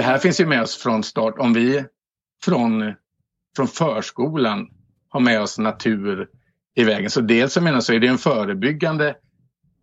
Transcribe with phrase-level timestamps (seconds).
[0.00, 1.34] det här finns ju med oss från start.
[1.38, 1.84] Om vi
[2.44, 2.92] från,
[3.56, 4.68] från förskolan
[5.08, 6.28] har med oss natur
[6.76, 7.10] i vägen.
[7.10, 9.14] Så dels jag menar så är det en förebyggande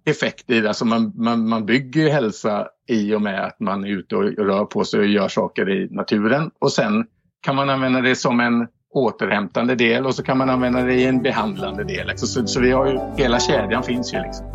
[0.05, 0.67] effekt i det.
[0.67, 4.23] Alltså man, man, man bygger ju hälsa i och med att man är ute och
[4.23, 6.51] rör på sig och gör saker i naturen.
[6.59, 7.05] Och sen
[7.41, 11.05] kan man använda det som en återhämtande del och så kan man använda det i
[11.05, 12.07] en behandlande del.
[12.07, 12.27] Liksom.
[12.27, 14.45] Så, så vi har ju, hela kedjan finns ju liksom.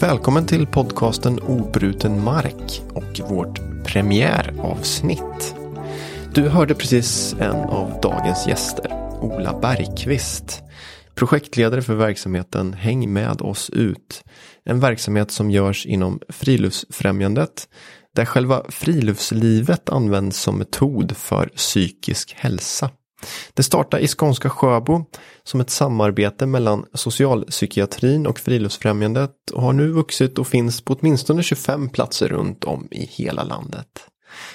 [0.00, 5.54] Välkommen till podcasten Obruten mark och vårt premiäravsnitt.
[6.34, 10.62] Du hörde precis en av dagens gäster, Ola Bergqvist.
[11.14, 14.24] Projektledare för verksamheten Häng med oss ut.
[14.64, 17.68] En verksamhet som görs inom Friluftsfrämjandet
[18.16, 22.90] där själva friluftslivet används som metod för psykisk hälsa.
[23.54, 25.04] Det startade i skånska Sjöbo
[25.42, 31.42] som ett samarbete mellan socialpsykiatrin och Friluftsfrämjandet och har nu vuxit och finns på åtminstone
[31.42, 34.06] 25 platser runt om i hela landet.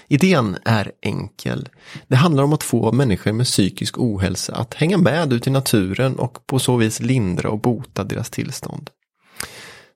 [0.08, 1.70] Idén är enkel.
[2.08, 6.16] Det handlar om att få människor med psykisk ohälsa att hänga med ut i naturen
[6.16, 8.90] och på så vis lindra och bota deras tillstånd.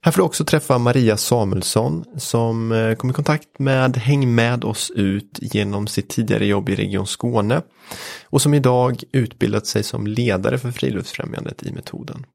[0.02, 4.64] Här får du också träffa Maria Samuelsson som eh, kom i kontakt med Häng med
[4.64, 7.62] oss ut genom sitt tidigare jobb i Region Skåne
[8.24, 12.26] och som idag utbildat sig som ledare för Friluftsfrämjandet i metoden.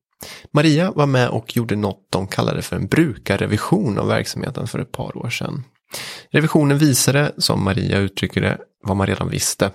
[0.52, 4.92] Maria var med och gjorde något de kallade för en brukarrevision av verksamheten för ett
[4.92, 5.64] par år sedan.
[6.32, 9.72] Revisionen visade, som Maria uttrycker det, vad man redan visste.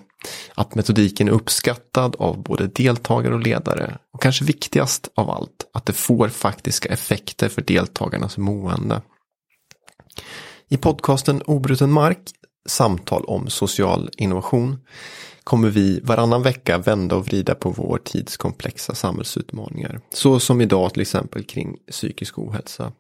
[0.55, 3.99] Att metodiken är uppskattad av både deltagare och ledare.
[4.13, 9.03] Och kanske viktigast av allt, att det får faktiska effekter för deltagarnas mående.
[10.69, 12.19] I podcasten Obruten mark,
[12.69, 14.79] samtal om social innovation,
[15.45, 20.01] kommer vi varannan vecka vända och vrida på vår tids komplexa samhällsutmaningar.
[20.15, 22.93] Så som idag till exempel kring psykisk ohälsa.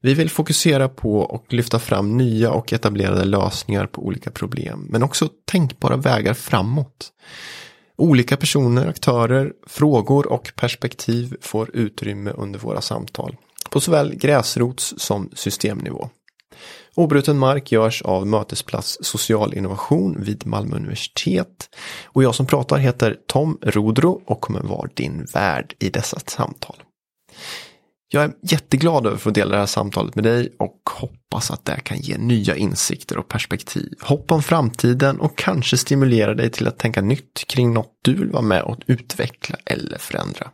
[0.00, 5.02] Vi vill fokusera på och lyfta fram nya och etablerade lösningar på olika problem, men
[5.02, 7.12] också tänkbara vägar framåt.
[7.96, 13.36] Olika personer, aktörer, frågor och perspektiv får utrymme under våra samtal,
[13.70, 16.10] på såväl gräsrots som systemnivå.
[16.94, 21.68] Obruten mark görs av Mötesplats social innovation vid Malmö universitet.
[22.04, 26.76] Och jag som pratar heter Tom Rodro och kommer vara din värd i dessa samtal.
[28.12, 31.64] Jag är jätteglad över att få dela det här samtalet med dig och hoppas att
[31.64, 33.94] det kan ge nya insikter och perspektiv.
[34.00, 38.30] Hopp om framtiden och kanske stimulera dig till att tänka nytt kring något du vill
[38.30, 40.50] vara med och utveckla eller förändra.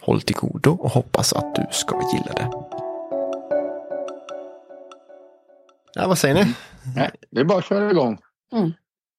[0.00, 2.50] Håll till godo och hoppas att du ska gilla det.
[5.94, 6.54] Ja, vad säger ni?
[6.96, 8.18] Nej, det är bara att köra igång.
[8.52, 8.72] Mm.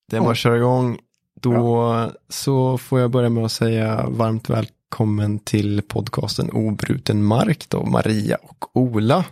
[0.09, 0.99] Det är bara att köra igång.
[1.41, 7.69] Då så får jag börja med att säga varmt välkommen välkommen till podcasten Obruten mark
[7.69, 9.25] då, Maria och Ola.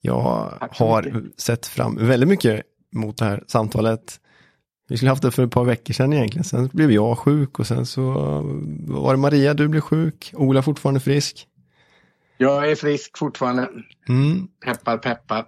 [0.00, 2.62] Jag har sett fram väldigt mycket
[2.92, 4.20] mot det här samtalet.
[4.88, 6.44] Vi skulle haft det för ett par veckor sedan egentligen.
[6.44, 8.12] Sen blev jag sjuk och sen så
[8.88, 10.32] var det Maria, du blev sjuk.
[10.36, 11.46] Ola fortfarande frisk.
[12.38, 13.68] Jag är frisk fortfarande.
[14.08, 14.48] Mm.
[14.64, 15.46] Peppar, peppar.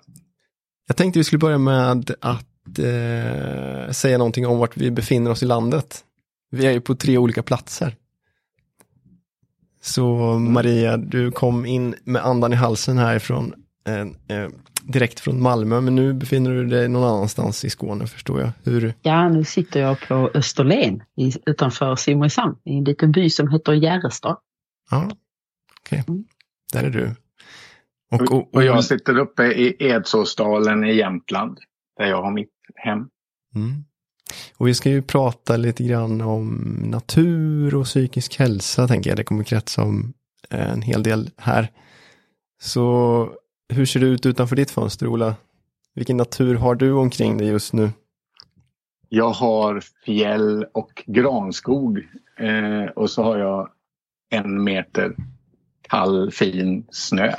[0.87, 5.43] Jag tänkte vi skulle börja med att eh, säga någonting om vart vi befinner oss
[5.43, 6.05] i landet.
[6.51, 7.97] Vi är ju på tre olika platser.
[9.81, 13.55] Så Maria, du kom in med andan i halsen härifrån,
[13.87, 14.49] eh, eh,
[14.83, 18.51] direkt från Malmö, men nu befinner du dig någon annanstans i Skåne förstår jag.
[18.65, 18.95] Hur?
[19.03, 23.73] Ja, nu sitter jag på Österlen i, utanför Simrishamn, i en liten by som heter
[23.73, 24.37] Järrestad.
[24.91, 25.11] Ja,
[25.81, 26.01] okej.
[26.01, 26.15] Okay.
[26.15, 26.25] Mm.
[26.73, 27.15] Där är du.
[28.11, 31.59] Och, och, och, jag sitter uppe i Edsåsdalen i Jämtland,
[31.99, 32.99] där jag har mitt hem.
[33.55, 33.85] Mm.
[34.57, 39.17] Och vi ska ju prata lite grann om natur och psykisk hälsa, tänker jag.
[39.17, 40.13] Det kommer kretsa om
[40.51, 41.69] eh, en hel del här.
[42.61, 43.29] Så
[43.69, 45.35] hur ser det ut utanför ditt fönster, Ola?
[45.95, 47.91] Vilken natur har du omkring dig just nu?
[49.09, 51.99] Jag har fjäll och granskog.
[52.39, 53.71] Eh, och så har jag
[54.31, 55.15] en meter
[55.83, 57.35] kall fin snö.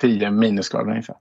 [0.00, 1.16] 10 minusgrader ungefär.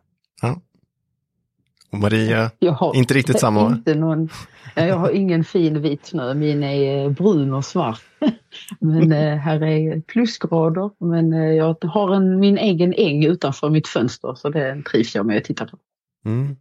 [1.94, 3.68] Och Maria, har, inte riktigt samma?
[3.68, 4.30] Inte någon,
[4.76, 8.02] jag har ingen fin vit snö, min är eh, brun och svart.
[8.80, 10.90] Men eh, här är plusgrader.
[11.00, 15.26] Men eh, jag har en, min egen äng utanför mitt fönster så det trivs jag
[15.26, 15.78] med att titta på.
[16.26, 16.56] Mm.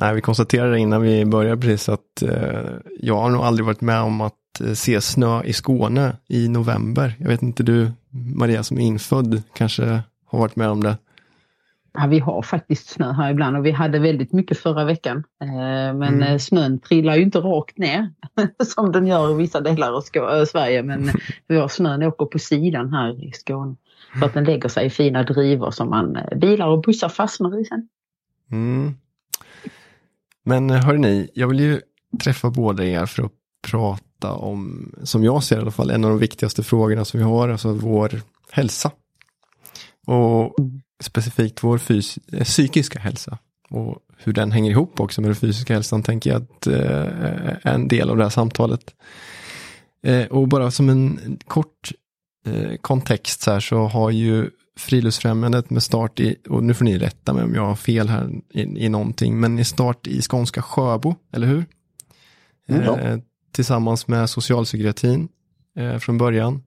[0.00, 2.70] Nej, vi konstaterade innan vi började precis att eh,
[3.00, 4.34] jag har nog aldrig varit med om att
[4.74, 7.14] se snö i Skåne i november.
[7.18, 10.96] Jag vet inte du, Maria som är infödd, kanske har varit med om det?
[11.98, 15.16] Ja, vi har faktiskt snö här ibland och vi hade väldigt mycket förra veckan.
[15.42, 16.38] Eh, men mm.
[16.38, 18.12] snön trillar ju inte rakt ner
[18.64, 20.82] som den gör i vissa delar av Skå Sverige.
[20.82, 21.10] Men
[21.48, 23.76] vi har snön åker på sidan här i Skåne.
[24.18, 27.64] Så att den lägger sig i fina drivor som man, bilar och bussar fastnar i
[27.64, 27.88] sen.
[28.50, 28.94] Mm.
[30.44, 31.80] Men hörni, jag vill ju
[32.22, 33.32] träffa båda er för att
[33.70, 37.24] prata om, som jag ser i alla fall, en av de viktigaste frågorna som vi
[37.24, 38.20] har, alltså vår
[38.50, 38.90] hälsa.
[40.06, 40.56] Och
[41.04, 41.80] specifikt vår
[42.32, 43.38] eh, psykiska hälsa.
[43.70, 46.76] Och hur den hänger ihop också med den fysiska hälsan tänker jag att eh,
[47.62, 48.94] är en del av det här samtalet.
[50.02, 51.92] Eh, och bara som en kort
[52.46, 56.98] eh, kontext så här så har ju Friluftsfrämjandet med start i, och nu får ni
[56.98, 60.62] rätta mig om jag har fel här i, i någonting, men i start i skånska
[60.62, 61.64] Sjöbo, eller hur?
[62.68, 62.98] Mm, ja.
[63.00, 63.18] eh,
[63.52, 65.28] tillsammans med socialpsykiatrin
[65.78, 66.62] eh, från början,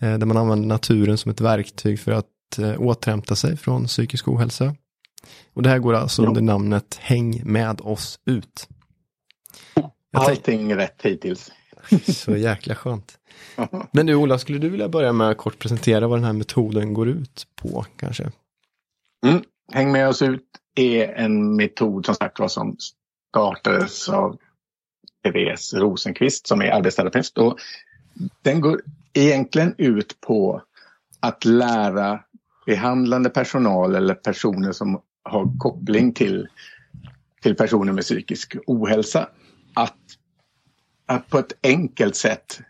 [0.00, 2.26] eh, där man använder naturen som ett verktyg för att
[2.58, 4.74] eh, återhämta sig från psykisk ohälsa.
[5.54, 6.28] Och det här går alltså ja.
[6.28, 8.68] under namnet Häng med oss ut.
[10.12, 11.52] Allting rätt hittills.
[12.06, 13.18] Så jäkla skönt.
[13.92, 16.94] Men du Ola, skulle du vilja börja med att kort presentera vad den här metoden
[16.94, 18.30] går ut på kanske?
[19.26, 19.42] Mm.
[19.72, 22.76] Häng med oss ut är en metod som sagt var som
[23.28, 24.36] startades av
[25.24, 27.38] Therese Rosenqvist som är arbetsterapeut.
[27.38, 27.58] Och
[28.42, 28.80] den går
[29.12, 30.62] egentligen ut på
[31.20, 32.20] att lära
[32.70, 36.48] behandlande personal eller personer som har koppling till,
[37.42, 39.28] till personer med psykisk ohälsa
[39.74, 39.98] att,
[41.06, 42.60] att på ett enkelt sätt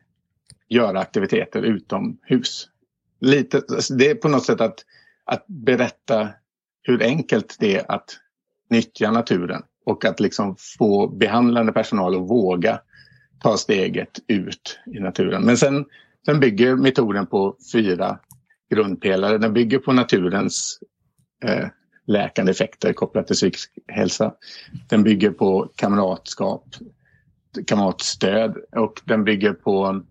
[0.68, 2.68] göra aktiviteter utomhus.
[3.20, 3.62] Lite,
[3.98, 4.84] det är på något sätt att,
[5.24, 6.28] att berätta
[6.82, 8.16] hur enkelt det är att
[8.70, 12.80] nyttja naturen och att liksom få behandlande personal att våga
[13.42, 15.42] ta steget ut i naturen.
[15.42, 15.84] Men sen,
[16.26, 18.18] sen bygger metoden på fyra
[18.70, 19.38] grundpelare.
[19.38, 20.78] Den bygger på naturens
[21.44, 21.66] eh,
[22.06, 24.34] läkande effekter kopplat till psykisk hälsa.
[24.88, 26.64] Den bygger på kamratskap,
[27.66, 30.02] kamratstöd och den bygger på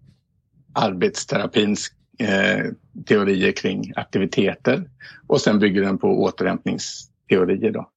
[0.73, 2.65] arbetsterapins eh,
[3.05, 4.89] teorier kring aktiviteter.
[5.27, 7.71] Och sen bygger den på återhämtningsteorier.
[7.71, 7.89] Då.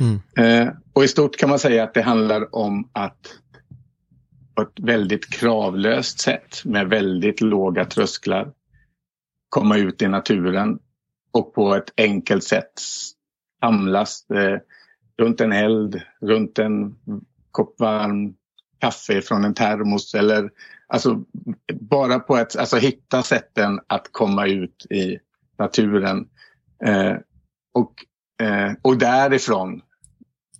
[0.00, 0.20] Mm.
[0.36, 3.38] Eh, och i stort kan man säga att det handlar om att
[4.54, 8.52] på ett väldigt kravlöst sätt med väldigt låga trösklar
[9.48, 10.78] komma ut i naturen
[11.32, 12.72] och på ett enkelt sätt
[13.60, 14.58] samlas eh,
[15.18, 16.94] runt en eld, runt en
[17.50, 18.34] kopp varm
[18.78, 20.50] kaffe från en termos eller
[20.86, 21.24] alltså
[21.80, 22.56] bara på ett...
[22.56, 25.18] alltså, hitta sätten att komma ut i
[25.58, 26.28] naturen.
[26.84, 27.16] Eh,
[27.74, 27.94] och,
[28.46, 29.82] eh, och därifrån,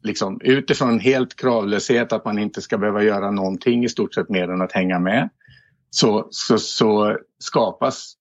[0.02, 4.48] liksom, utifrån helt kravlöshet att man inte ska behöva göra någonting i stort sett mer
[4.48, 5.28] än att hänga med.
[5.90, 8.14] Så, så, så skapas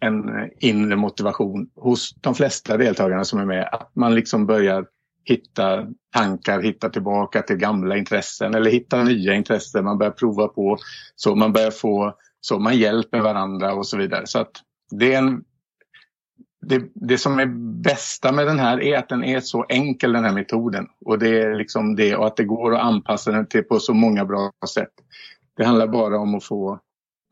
[0.00, 3.68] en inre motivation hos de flesta deltagarna som är med.
[3.72, 4.86] Att man liksom börjar
[5.24, 9.84] hitta tankar, hitta tillbaka till gamla intressen eller hitta nya intressen.
[9.84, 10.78] Man börjar prova på,
[11.16, 14.26] så man börjar få, så man hjälper varandra och så vidare.
[14.26, 14.52] Så att
[14.90, 15.44] det är en
[16.68, 17.46] det, det, som är
[17.82, 20.86] bästa med den här är att den är så enkel den här metoden.
[21.04, 23.94] Och det är liksom det och att det går att anpassa den till på så
[23.94, 24.92] många bra sätt.
[25.56, 26.80] Det handlar bara om att få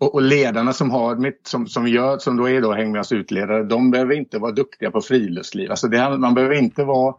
[0.04, 3.00] och, och ledarna som har mitt, som, som gör, som då är då Häng med
[3.00, 5.70] oss utledare, de behöver inte vara duktiga på friluftsliv.
[5.70, 7.14] Alltså det, man behöver inte vara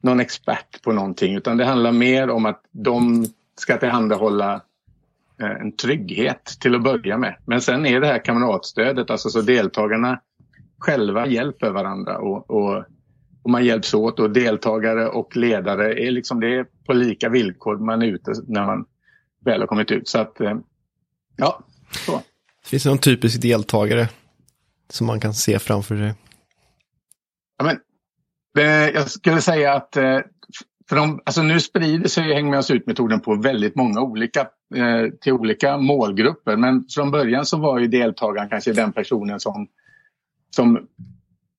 [0.00, 3.26] någon expert på någonting utan det handlar mer om att de
[3.56, 4.54] ska tillhandahålla
[5.40, 7.36] eh, en trygghet till att börja med.
[7.44, 10.20] Men sen är det här kamratstödet, alltså så deltagarna
[10.78, 12.84] själva hjälper varandra och, och,
[13.42, 17.76] och, man hjälps åt och deltagare och ledare är liksom det är på lika villkor
[17.76, 18.86] man är ute när man
[19.44, 20.08] väl har kommit ut.
[20.08, 20.58] Så att, eh,
[21.36, 22.22] ja, så.
[22.64, 24.08] Finns det någon typisk deltagare
[24.88, 26.14] som man kan se framför sig?
[27.58, 27.76] Ja, men
[28.94, 30.20] jag skulle säga att eh,
[30.90, 34.40] för de, alltså nu sprider sig Häng med oss ut-metoden på väldigt många olika,
[34.74, 36.56] eh, till olika målgrupper.
[36.56, 39.68] Men från början så var ju deltagaren kanske den personen som,
[40.56, 40.86] som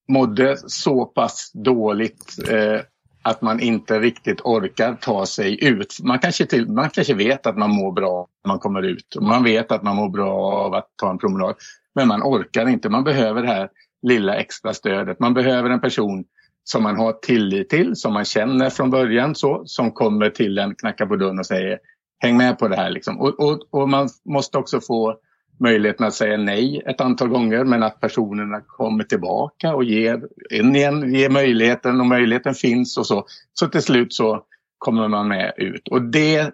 [0.07, 2.79] mådde så pass dåligt eh,
[3.21, 5.97] att man inte riktigt orkar ta sig ut.
[6.03, 9.15] Man kanske, till, man kanske vet att man mår bra när man kommer ut.
[9.15, 11.55] Och man vet att man mår bra av att ta en promenad.
[11.95, 12.89] Men man orkar inte.
[12.89, 13.69] Man behöver det här
[14.01, 15.19] lilla extra stödet.
[15.19, 16.23] Man behöver en person
[16.63, 20.75] som man har tillit till, som man känner från början, så, som kommer till en,
[20.75, 21.79] knackar på dörren och säger
[22.19, 22.89] häng med på det här.
[22.89, 23.19] Liksom.
[23.19, 25.15] Och, och, och, man måste också få
[25.61, 30.75] möjligheten att säga nej ett antal gånger men att personerna kommer tillbaka och ger, in
[30.75, 33.25] igen, ger möjligheten och möjligheten finns och så.
[33.53, 34.43] Så till slut så
[34.77, 35.87] kommer man med ut.
[35.87, 36.51] Och det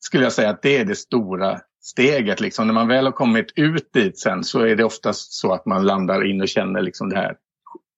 [0.00, 2.40] skulle jag säga att det är det stora steget.
[2.40, 2.66] Liksom.
[2.66, 5.86] När man väl har kommit ut dit sen så är det oftast så att man
[5.86, 7.36] landar in och känner liksom det här,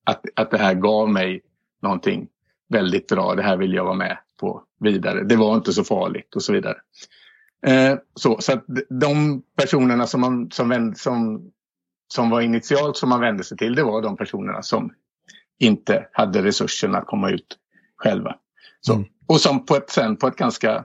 [0.04, 1.40] att, att det här gav mig
[1.83, 2.28] någonting
[2.69, 5.23] väldigt bra, det här vill jag vara med på vidare.
[5.25, 6.76] Det var inte så farligt och så vidare.
[7.66, 11.50] Eh, så så att de personerna som, man, som, som,
[12.14, 14.92] som var initialt som man vände sig till, det var de personerna som
[15.59, 17.59] inte hade resurserna att komma ut
[17.97, 18.37] själva.
[18.81, 19.04] Så, mm.
[19.26, 20.85] Och som på ett, sen på ett ganska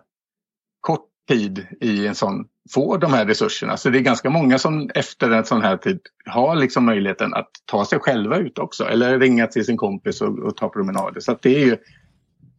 [0.81, 3.77] kort tid i en sån får de här resurserna.
[3.77, 7.49] Så det är ganska många som efter en sån här tid har liksom möjligheten att
[7.65, 8.83] ta sig själva ut också.
[8.83, 11.19] Eller ringa till sin kompis och, och ta promenader.
[11.19, 11.77] Så det är ju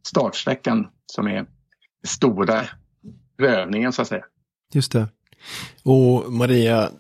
[0.07, 1.47] startsträckan som är
[2.07, 2.63] stora
[3.39, 4.25] prövningen så att säga.
[4.73, 5.09] Just det.
[5.83, 6.91] Och Maria,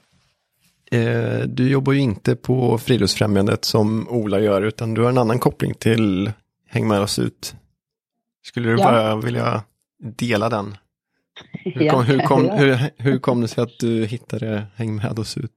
[0.90, 5.38] eh, du jobbar ju inte på Friluftsfrämjandet som Ola gör utan du har en annan
[5.38, 6.32] koppling till
[6.70, 7.54] Häng med oss ut.
[8.42, 8.84] Skulle du ja.
[8.84, 9.62] bara vilja
[9.98, 10.76] dela den?
[11.52, 15.36] Hur kom, hur, kom, hur, hur kom det sig att du hittade Häng med oss
[15.36, 15.52] ut?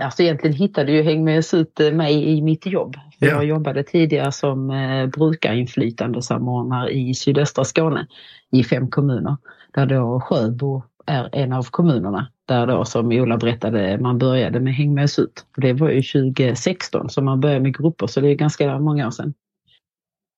[0.00, 2.96] Alltså egentligen hittade ju Häng med oss ut mig i mitt jobb.
[3.18, 3.28] Ja.
[3.28, 8.06] Jag jobbade tidigare som eh, brukarinflytandesamordnare i sydöstra Skåne
[8.50, 9.36] i fem kommuner.
[9.74, 12.28] Där då Sjöbo är en av kommunerna.
[12.46, 15.46] Där då som Ola berättade man började med Häng med oss ut.
[15.56, 19.10] Det var ju 2016 som man började med grupper så det är ganska många år
[19.10, 19.34] sedan.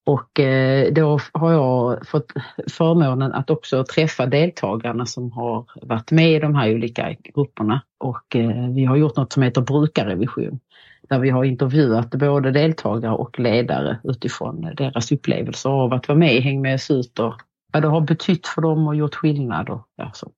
[0.07, 2.33] Och eh, då har jag fått
[2.71, 7.83] förmånen att också träffa deltagarna som har varit med i de här olika grupperna.
[7.99, 10.61] Och eh, vi har gjort något som heter brukarrevision.
[11.09, 16.35] Där vi har intervjuat både deltagare och ledare utifrån deras upplevelser av att vara med
[16.35, 17.35] i Häng med oss ut och
[17.73, 19.69] vad det har betytt för dem och gjort skillnad.
[19.69, 20.33] Och, ja, så.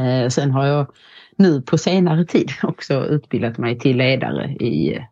[0.00, 0.86] Eh, sen har jag
[1.36, 5.06] nu på senare tid också utbildat mig till ledare i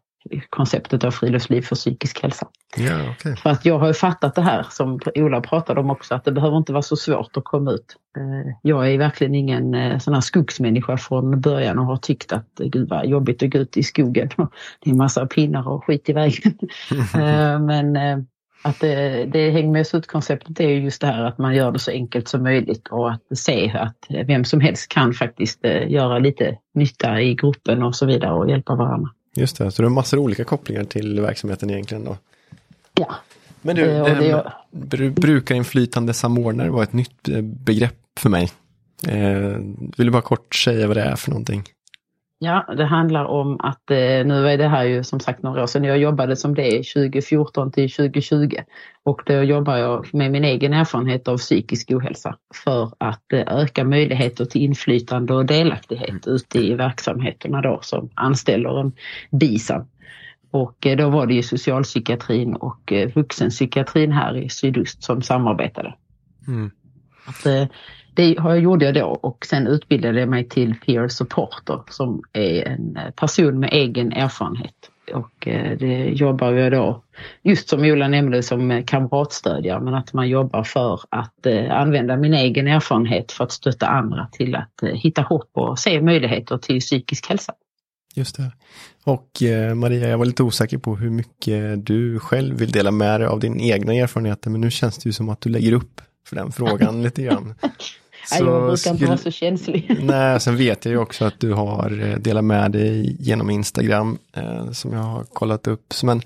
[0.50, 2.48] konceptet av friluftsliv för psykisk hälsa.
[2.76, 3.36] Ja, okay.
[3.36, 6.56] För att jag har fattat det här som Ola pratade om också att det behöver
[6.56, 7.96] inte vara så svårt att komma ut.
[8.16, 12.60] Eh, jag är verkligen ingen eh, sån här skogsmänniska från början och har tyckt att
[12.60, 14.30] eh, gud vad jobbigt att gå ut i skogen.
[14.80, 16.58] Det är massa pinnar och skit i vägen.
[17.66, 17.96] Men
[18.62, 21.78] att det, det hänger med ut-konceptet är ju just det här att man gör det
[21.78, 26.58] så enkelt som möjligt och att se att vem som helst kan faktiskt göra lite
[26.74, 29.10] nytta i gruppen och så vidare och hjälpa varandra.
[29.36, 32.16] Just det, så du har massor av olika kopplingar till verksamheten egentligen då?
[32.94, 33.14] Ja.
[33.62, 38.50] Men du, eh, det, det brukarinflytande samordnare var ett nytt eh, begrepp för mig.
[39.08, 39.58] Eh,
[39.96, 41.64] vill du bara kort säga vad det är för någonting?
[42.42, 45.66] Ja, det handlar om att, eh, nu är det här ju som sagt några år
[45.66, 48.56] sedan, jag jobbade som det 2014 till 2020
[49.02, 53.84] och då jobbar jag med min egen erfarenhet av psykisk ohälsa för att eh, öka
[53.84, 56.36] möjligheter till inflytande och delaktighet mm.
[56.36, 58.92] ute i verksamheterna då som anställer en
[59.30, 59.86] BISAM.
[60.50, 65.94] Och eh, då var det ju socialpsykiatrin och vuxenpsykiatrin här i sydost som samarbetade.
[66.48, 66.70] Mm.
[67.26, 67.70] Att,
[68.20, 72.98] det gjorde jag då och sen utbildade jag mig till peer supporter som är en
[73.16, 74.74] person med egen erfarenhet.
[75.14, 77.02] Och eh, det jobbar jag då,
[77.42, 82.34] just som Ola nämnde, som kamratstödjare men att man jobbar för att eh, använda min
[82.34, 86.80] egen erfarenhet för att stötta andra till att eh, hitta hopp och se möjligheter till
[86.80, 87.52] psykisk hälsa.
[88.14, 88.52] Just det.
[89.04, 89.28] Och
[89.76, 93.40] Maria, jag var lite osäker på hur mycket du själv vill dela med dig av
[93.40, 96.52] din egna erfarenheter, men nu känns det ju som att du lägger upp för den
[96.52, 97.54] frågan lite grann.
[98.38, 99.96] Så jag brukar inte vara så känslig.
[100.02, 104.18] Nej, sen vet jag ju också att du har eh, delat med dig genom Instagram
[104.36, 105.94] eh, som jag har kollat upp.
[106.02, 106.22] Men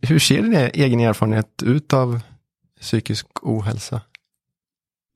[0.00, 2.20] hur ser din egen erfarenhet ut av
[2.80, 4.00] psykisk ohälsa?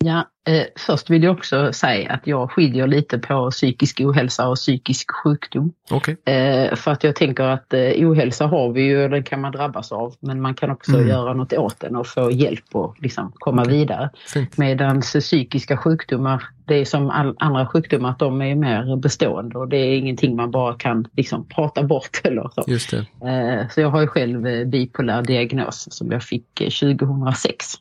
[0.04, 4.56] Ja, eh, först vill jag också säga att jag skiljer lite på psykisk ohälsa och
[4.56, 5.72] psykisk sjukdom.
[5.90, 6.16] Okay.
[6.34, 9.92] Eh, för att jag tänker att eh, ohälsa har vi ju den kan man drabbas
[9.92, 11.08] av men man kan också mm.
[11.08, 13.74] göra något åt den och få hjälp och liksom komma okay.
[13.74, 14.10] vidare.
[14.56, 19.68] Medan psykiska sjukdomar, det är som all, andra sjukdomar att de är mer bestående och
[19.68, 22.64] det är ingenting man bara kan liksom prata bort eller så.
[22.66, 23.28] Just det.
[23.28, 27.74] Eh, så jag har ju själv eh, bipolär diagnos som jag fick 2006.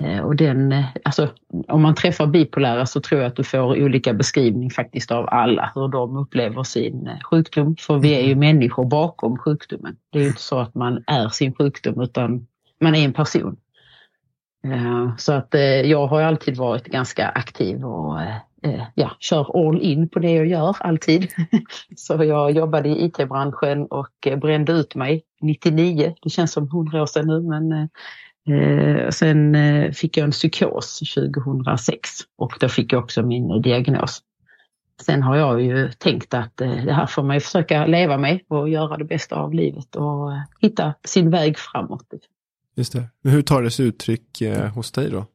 [0.00, 1.28] Eh, och den, eh, alltså,
[1.68, 5.72] om man träffar bipolära så tror jag att du får olika beskrivning faktiskt av alla,
[5.74, 7.76] hur de upplever sin eh, sjukdom.
[7.76, 8.38] För vi är ju mm.
[8.38, 9.96] människor bakom sjukdomen.
[10.10, 12.46] Det är ju inte så att man är sin sjukdom utan
[12.80, 13.56] man är en person.
[15.18, 15.54] Så att
[15.84, 18.18] jag har alltid varit ganska aktiv och
[18.94, 21.28] ja, kör all in på det jag gör alltid.
[21.96, 26.14] Så jag jobbade i IT-branschen och brände ut mig 99.
[26.22, 27.88] Det känns som hundra år sedan nu men
[28.48, 33.56] Eh, sen eh, fick jag en psykos 2006 och då fick jag också min eh,
[33.56, 34.22] diagnos.
[35.02, 38.40] Sen har jag ju tänkt att eh, det här får man ju försöka leva med
[38.48, 42.06] och göra det bästa av livet och eh, hitta sin väg framåt.
[42.76, 43.04] Just det.
[43.22, 45.26] Men hur tar det sig uttryck eh, hos dig då?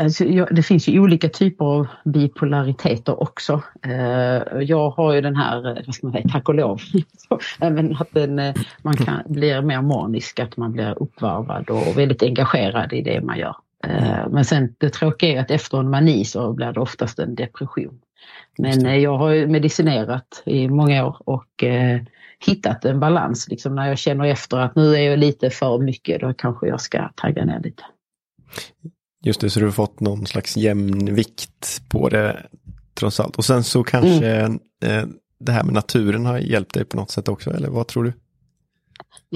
[0.00, 3.62] Alltså, det finns ju olika typer av bipolariteter också.
[3.82, 6.80] Eh, jag har ju den här, vad ska man säga, tack och lov,
[7.60, 12.22] även att den, eh, man kan, blir mer manisk, att man blir uppvarvad och väldigt
[12.22, 13.56] engagerad i det man gör.
[13.86, 17.34] Eh, men sen det tråkiga är att efter en mani så blir det oftast en
[17.34, 18.00] depression.
[18.58, 21.64] Men jag har medicinerat i många år och
[22.46, 23.48] hittat en balans.
[23.48, 26.80] Liksom när jag känner efter att nu är jag lite för mycket, då kanske jag
[26.80, 27.82] ska tagga ner lite.
[29.26, 32.46] Just det, så du har fått någon slags jämnvikt på det
[32.94, 33.36] trots allt.
[33.36, 34.60] Och sen så kanske mm.
[34.84, 35.04] eh,
[35.40, 38.12] det här med naturen har hjälpt dig på något sätt också, eller vad tror du?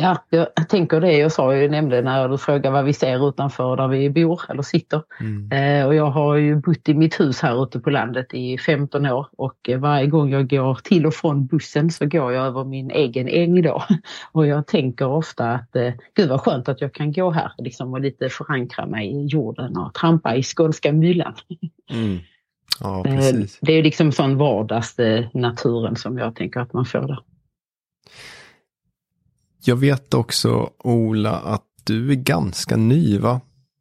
[0.00, 3.76] Ja, jag tänker det jag sa, jag nämnde när du frågade vad vi ser utanför
[3.76, 5.02] där vi bor eller sitter.
[5.20, 5.52] Mm.
[5.52, 9.06] Eh, och jag har ju bott i mitt hus här ute på landet i 15
[9.06, 12.90] år och varje gång jag går till och från bussen så går jag över min
[12.90, 13.84] egen äng då.
[14.32, 17.92] Och jag tänker ofta att eh, gud vad skönt att jag kan gå här liksom,
[17.92, 21.34] och lite förankra mig i jorden och trampa i skånska myllan.
[21.92, 22.18] Mm.
[22.80, 24.96] Ja, eh, det är liksom sån vardags
[25.32, 27.18] naturen som jag tänker att man får där.
[29.62, 33.40] Jag vet också, Ola, att du är ganska ny, va?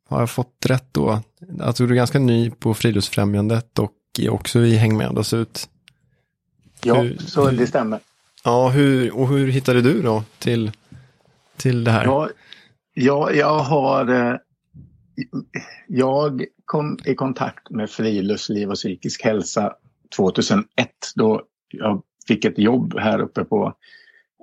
[0.10, 1.22] Har jag fått rätt då?
[1.60, 5.70] Alltså du är ganska ny på Friluftsfrämjandet och är också i Häng med oss ut.
[6.84, 8.00] Ja, hur, så det stämmer.
[8.44, 10.72] Ja, hur, och hur hittade du då till,
[11.58, 12.06] till det här?
[12.06, 12.30] Ja,
[12.94, 14.10] ja jag har...
[14.10, 14.36] Eh,
[15.88, 19.74] jag kom i kontakt med friluftsliv och psykisk hälsa
[20.16, 20.66] 2001
[21.16, 23.74] då jag fick ett jobb här uppe på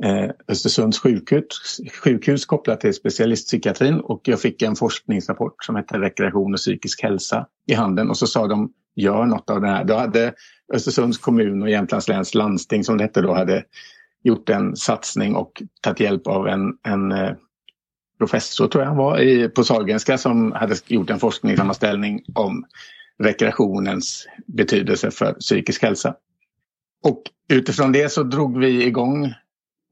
[0.04, 6.52] eh, Östersunds sjukhus, sjukhus kopplat till specialistpsykiatrin och jag fick en forskningsrapport som hette Rekreation
[6.52, 9.84] och psykisk hälsa i handen och så sa de gör något av det här.
[9.84, 10.34] Då hade
[10.72, 13.64] Östersunds kommun och Jämtlands läns landsting som det hette då hade
[14.22, 17.32] gjort en satsning och tagit hjälp av en, en eh,
[18.18, 22.64] professor tror jag han var i, på Sahlgrenska som hade gjort en forskningssammanställning om
[23.18, 26.14] rekreationens betydelse för psykisk hälsa.
[27.02, 29.34] Och utifrån det så drog vi igång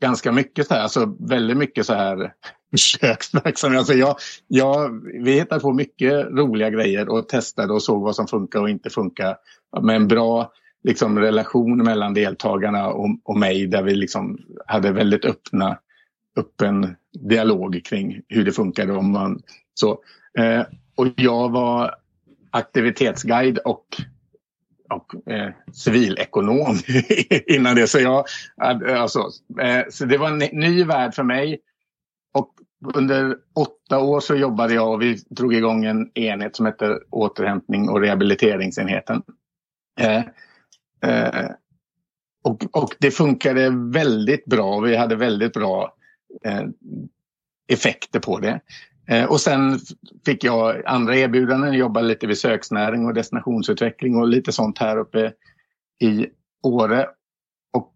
[0.01, 2.33] ganska mycket så här, alltså väldigt mycket så här
[2.71, 3.79] försöksverksamhet.
[3.79, 4.17] Alltså jag,
[4.49, 8.71] jag, vi hittade på mycket roliga grejer och testade och såg vad som funkar och
[8.71, 9.37] inte funkar.
[9.83, 10.53] Med en bra
[10.85, 15.79] liksom, relation mellan deltagarna och, och mig där vi liksom hade väldigt öppna,
[16.37, 18.93] öppen dialog kring hur det funkade.
[18.93, 19.43] Om man,
[19.75, 19.99] så.
[20.39, 20.63] Eh,
[20.95, 21.95] och jag var
[22.51, 23.87] aktivitetsguide och
[24.91, 26.77] och eh, civilekonom
[27.47, 27.87] innan det.
[27.87, 28.25] Så, jag,
[28.63, 31.59] eh, alltså, eh, så det var en ny värld för mig.
[32.35, 32.55] Och
[32.95, 37.89] under åtta år så jobbade jag och vi drog igång en enhet som heter återhämtning
[37.89, 39.23] och rehabiliteringsenheten.
[40.01, 40.23] Eh,
[41.11, 41.51] eh,
[42.45, 44.81] och, och det funkade väldigt bra.
[44.81, 45.95] Vi hade väldigt bra
[46.45, 46.65] eh,
[47.69, 48.61] effekter på det.
[49.07, 49.79] Eh, och sen
[50.27, 55.33] fick jag andra erbjudanden, jobba lite vid söksnäring och destinationsutveckling och lite sånt här uppe
[56.01, 56.27] i
[56.63, 57.07] Åre.
[57.73, 57.95] Och,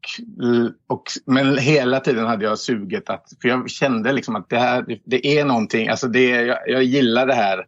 [0.86, 5.00] och, men hela tiden hade jag suget att, för jag kände liksom att det här,
[5.04, 7.66] det är någonting, alltså det, jag, jag gillar det här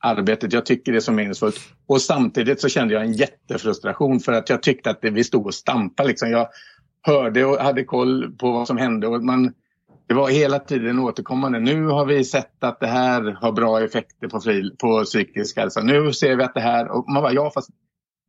[0.00, 1.60] arbetet, jag tycker det är så meningsfullt.
[1.86, 5.46] Och samtidigt så kände jag en jättefrustration för att jag tyckte att det, vi stod
[5.46, 6.08] och stampade.
[6.08, 6.30] Liksom.
[6.30, 6.48] Jag
[7.02, 9.52] hörde och hade koll på vad som hände och man
[10.12, 11.60] det var hela tiden återkommande.
[11.60, 15.82] Nu har vi sett att det här har bra effekter på, fri, på psykisk hälsa.
[15.82, 16.88] Nu ser vi att det här...
[16.88, 17.70] Och man bara, ja fast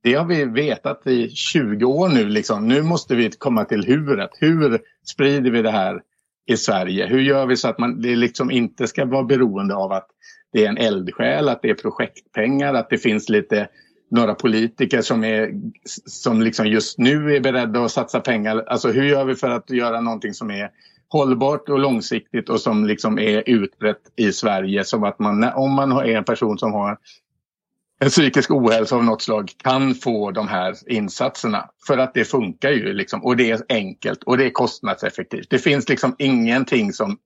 [0.03, 2.25] det har vi vetat i 20 år nu.
[2.25, 2.67] Liksom.
[2.67, 4.29] Nu måste vi komma till huret.
[4.39, 4.79] Hur
[5.11, 6.01] sprider vi det här
[6.45, 7.07] i Sverige?
[7.07, 10.07] Hur gör vi så att man det liksom inte ska vara beroende av att
[10.51, 13.67] det är en eldsjäl, att det är projektpengar, att det finns lite
[14.11, 15.51] några politiker som, är,
[16.05, 18.63] som liksom just nu är beredda att satsa pengar.
[18.67, 20.69] Alltså hur gör vi för att göra någonting som är
[21.13, 24.83] hållbart och långsiktigt och som liksom är utbrett i Sverige.
[24.83, 26.97] Som att man, om man är en person som har
[27.99, 31.69] en psykisk ohälsa av något slag kan få de här insatserna.
[31.87, 35.49] För att det funkar ju liksom, och det är enkelt och det är kostnadseffektivt.
[35.49, 37.17] Det finns liksom ingenting som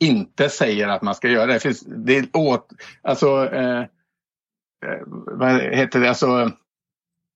[0.00, 1.52] inte säger att man ska göra det.
[1.52, 2.68] Det, finns, det är åt,
[3.02, 3.86] alltså, eh, eh
[5.26, 6.50] vad heter det, alltså,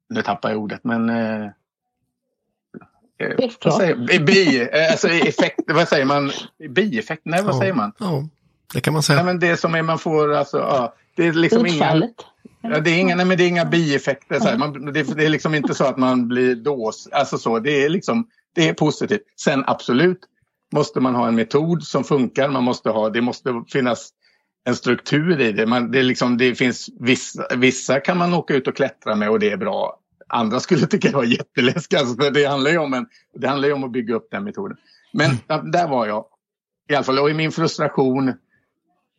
[0.09, 1.51] nu tappar jag ordet men Eh,
[3.65, 6.33] vad säger, bi, eh, alltså effekt, vad säger man?
[6.69, 7.23] Bieffekt?
[7.25, 7.93] Nej, vad ja, säger man?
[7.99, 8.29] Ja,
[8.75, 9.19] det kan man säga.
[9.19, 12.03] Ja, men det som är man får, alltså, ja, det är liksom inga...
[12.63, 14.41] Ja, det, är inga, nej, men det är inga bieffekter.
[14.41, 14.59] Så här.
[14.59, 17.09] Man, det, det, är liksom inte så att man blir dås.
[17.13, 19.21] Alltså så, det är liksom, det är positivt.
[19.41, 20.21] Sen absolut
[20.73, 22.49] måste man ha en metod som funkar.
[22.49, 24.11] Man måste ha, det måste finnas
[24.65, 25.67] en struktur i det.
[25.67, 29.31] Man, det, är liksom, det finns vissa, vissa kan man åka ut och klättra med
[29.31, 30.00] och det är bra
[30.31, 32.01] andra skulle tycka det var jätteläskigt.
[32.01, 34.77] Alltså, för det handlar ju om, en, det handlar om att bygga upp den metoden.
[35.13, 35.71] Men mm.
[35.71, 36.25] där var jag.
[36.89, 38.29] I alla fall, och i min frustration.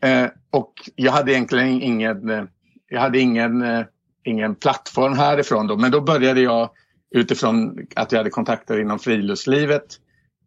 [0.04, 2.30] Eh, och jag hade egentligen ingen...
[2.30, 2.44] Eh,
[2.88, 3.86] jag hade ingen, eh,
[4.24, 6.70] ingen plattform härifrån då, men då började jag
[7.16, 9.84] utifrån att jag hade kontakter inom friluftslivet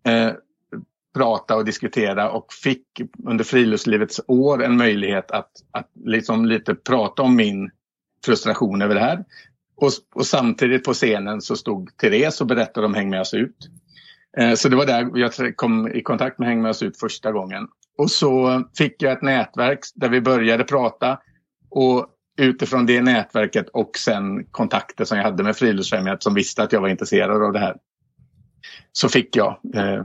[0.06, 0.32] eh,
[1.14, 2.86] prata och diskutera och fick
[3.24, 7.70] under friluftslivets år en möjlighet att, att liksom lite prata om min
[8.24, 9.24] frustration över det här.
[9.76, 13.56] Och, och samtidigt på scenen så stod Therese och berättade om Häng med oss ut.
[14.38, 17.32] Eh, så det var där jag kom i kontakt med Häng med oss ut första
[17.32, 17.68] gången.
[17.98, 21.18] Och så fick jag ett nätverk där vi började prata.
[21.70, 22.06] Och
[22.36, 26.80] utifrån det nätverket och sen kontakter som jag hade med Friluftsfrämjandet som visste att jag
[26.80, 27.76] var intresserad av det här.
[28.92, 30.04] Så fick jag eh,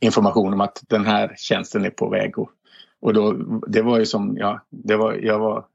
[0.00, 2.38] information om att den här tjänsten är på väg.
[2.38, 2.50] Och,
[3.00, 3.32] och då,
[3.66, 5.66] det var ju som, ja, det var, jag var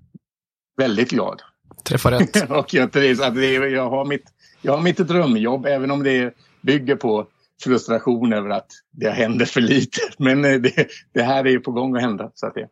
[0.78, 1.42] väldigt glad.
[1.84, 2.49] Träffa rätt.
[2.49, 4.23] och jag, att det, jag, har mitt,
[4.62, 7.27] jag har mitt drömjobb även om det bygger på
[7.63, 9.99] frustration över att det händer för lite.
[10.17, 12.32] Men eh, det, det här är ju på gång att hända.
[12.36, 12.67] Så att det,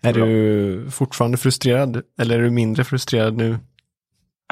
[0.00, 3.58] är du fortfarande frustrerad eller är du mindre frustrerad nu?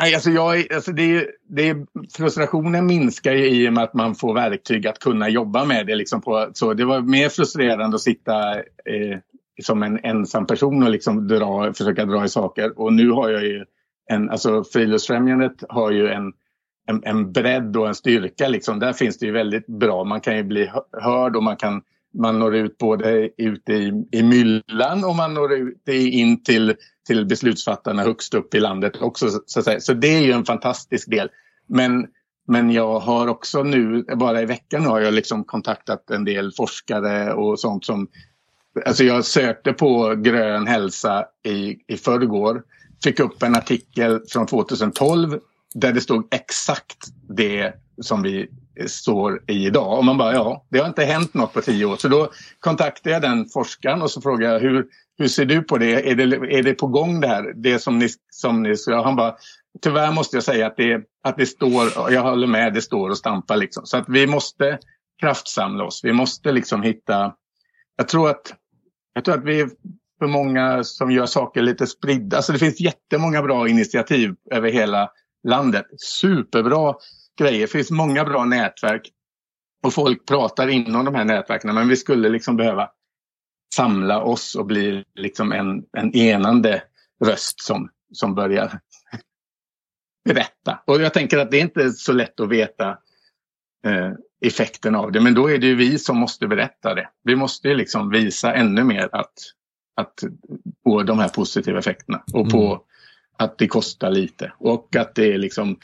[0.01, 1.77] Nej, alltså jag, alltså det, det,
[2.17, 5.95] frustrationen minskar ju i och med att man får verktyg att kunna jobba med det.
[5.95, 9.19] Liksom på, så det var mer frustrerande att sitta eh,
[9.63, 12.79] som en ensam person och liksom dra, försöka dra i saker.
[12.79, 13.65] Och nu har jag ju
[14.11, 16.33] en, alltså Friluftsfrämjandet har ju en,
[16.87, 18.49] en, en bredd och en styrka.
[18.49, 18.79] Liksom.
[18.79, 21.83] Där finns det ju väldigt bra, man kan ju bli hörd och man kan
[22.19, 26.75] man når ut både ute i, i myllan och man når ut in till,
[27.07, 29.29] till beslutsfattarna högst upp i landet också.
[29.47, 29.81] Så, att säga.
[29.81, 31.29] så det är ju en fantastisk del.
[31.67, 32.07] Men,
[32.47, 37.33] men jag har också nu, bara i veckan har jag liksom kontaktat en del forskare
[37.33, 38.09] och sånt som
[38.87, 42.63] Alltså jag sökte på grön hälsa i, i förrgår.
[43.05, 45.39] Fick upp en artikel från 2012
[45.75, 48.49] där det stod exakt det som vi
[48.87, 49.99] står i idag.
[49.99, 51.97] Och man bara, ja, det har inte hänt något på tio år.
[51.97, 54.87] Så då kontaktade jag den forskaren och så frågade jag, hur,
[55.19, 56.11] hur ser du på det?
[56.11, 56.57] Är, det?
[56.59, 57.53] är det på gång det här?
[57.57, 59.35] Det som ni, som ni Han bara,
[59.83, 63.19] tyvärr måste jag säga att det, att det står, jag håller med, det står och
[63.19, 63.87] stampar liksom.
[63.87, 64.79] Så att vi måste
[65.21, 66.01] kraftsamla oss.
[66.05, 67.35] Vi måste liksom hitta,
[67.97, 68.55] jag tror att,
[69.15, 69.67] jag tror att vi
[70.19, 72.37] för många som gör saker lite spridda.
[72.37, 75.11] Alltså det finns jättemånga bra initiativ över hela
[75.49, 75.87] landet.
[75.97, 76.95] Superbra
[77.39, 77.61] grejer.
[77.61, 79.11] Det finns många bra nätverk
[79.83, 81.75] och folk pratar inom de här nätverken.
[81.75, 82.91] Men vi skulle liksom behöva
[83.75, 86.83] samla oss och bli liksom en, en enande
[87.25, 88.81] röst som, som börjar
[90.25, 90.83] berätta.
[90.87, 92.89] Och jag tänker att det är inte så lätt att veta
[93.87, 95.21] eh, effekten av det.
[95.21, 97.09] Men då är det ju vi som måste berätta det.
[97.23, 99.35] Vi måste liksom visa ännu mer att,
[99.95, 100.25] att
[100.85, 102.79] på de här positiva effekterna och på mm.
[103.39, 105.77] att det kostar lite och att det är liksom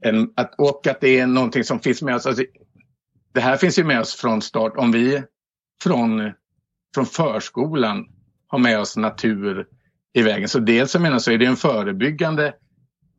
[0.00, 2.26] en, att, och att det är någonting som finns med oss.
[2.26, 2.44] Alltså,
[3.32, 4.72] det här finns ju med oss från start.
[4.76, 5.22] Om vi
[5.82, 6.32] från,
[6.94, 8.08] från förskolan
[8.46, 9.66] har med oss natur
[10.12, 10.48] i vägen.
[10.48, 12.54] Så dels så menar så är det en förebyggande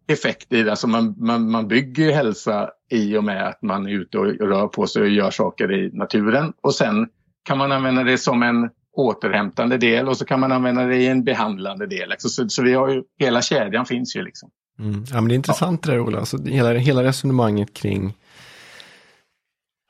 [0.08, 0.70] effekt i det.
[0.72, 4.68] Alltså man, man, man bygger hälsa i och med att man är ute och rör
[4.68, 6.54] på sig och gör saker i naturen.
[6.62, 7.08] Och sen
[7.44, 11.08] kan man använda det som en återhämtande del och så kan man använda det i
[11.08, 12.14] en behandlande del.
[12.18, 14.50] Så, så vi har ju, hela kedjan finns ju liksom.
[14.80, 15.06] Mm.
[15.10, 15.92] Ja, men det är intressant ja.
[15.92, 18.14] det där Ola, alltså, hela, hela resonemanget kring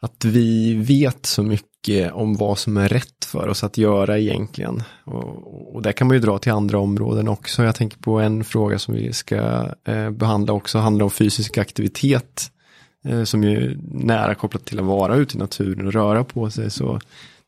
[0.01, 4.83] att vi vet så mycket om vad som är rätt för oss att göra egentligen.
[5.03, 7.63] Och, och där kan man ju dra till andra områden också.
[7.63, 12.51] Jag tänker på en fråga som vi ska eh, behandla också, handlar om fysisk aktivitet.
[13.05, 16.49] Eh, som ju är nära kopplat till att vara ute i naturen och röra på
[16.49, 16.71] sig.
[16.71, 16.99] Så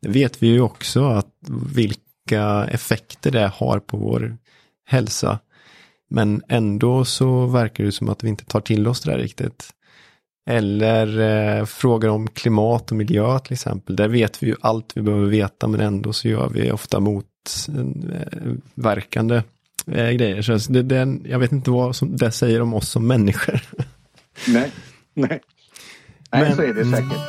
[0.07, 1.33] vet vi ju också att
[1.75, 4.37] vilka effekter det har på vår
[4.85, 5.39] hälsa.
[6.09, 9.69] Men ändå så verkar det som att vi inte tar till oss det där riktigt.
[10.49, 13.95] Eller eh, frågor om klimat och miljö till exempel.
[13.95, 19.35] Där vet vi ju allt vi behöver veta men ändå så gör vi ofta motverkande
[19.87, 20.41] eh, grejer.
[20.41, 23.61] Så det, det, jag vet inte vad som det säger om oss som människor.
[24.47, 24.71] Nej,
[25.13, 25.41] nej.
[26.31, 27.19] Nej, men, så är det säkert.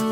[0.00, 0.09] Ja.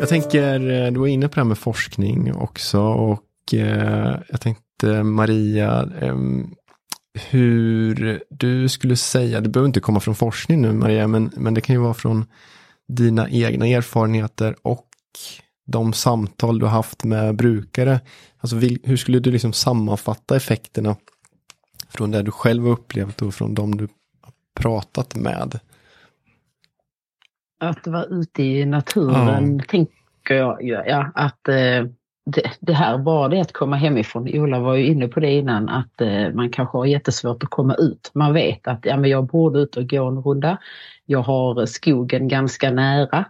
[0.00, 4.40] Jag tänker, eh, du var inne på det här med forskning också och eh, jag
[4.40, 6.54] tänkte Maria, ehm,
[7.30, 11.60] hur du skulle säga, det behöver inte komma från forskning nu Maria, men, men det
[11.60, 12.24] kan ju vara från
[12.88, 14.88] dina egna erfarenheter och
[15.66, 18.00] de samtal du har haft med brukare.
[18.38, 20.96] Alltså hur skulle du liksom sammanfatta effekterna
[21.88, 23.88] från det du själv har upplevt och från de du
[24.60, 25.60] pratat med?
[27.60, 29.64] Att vara ute i naturen ja.
[29.68, 31.84] tänker jag, ja, att eh,
[32.26, 35.68] det, det, här, bara det att komma hemifrån, Ola var ju inne på det innan,
[35.68, 38.10] att eh, man kanske har jättesvårt att komma ut.
[38.14, 40.58] Man vet att ja, men jag borde ut och gå en runda.
[41.06, 43.24] Jag har skogen ganska nära.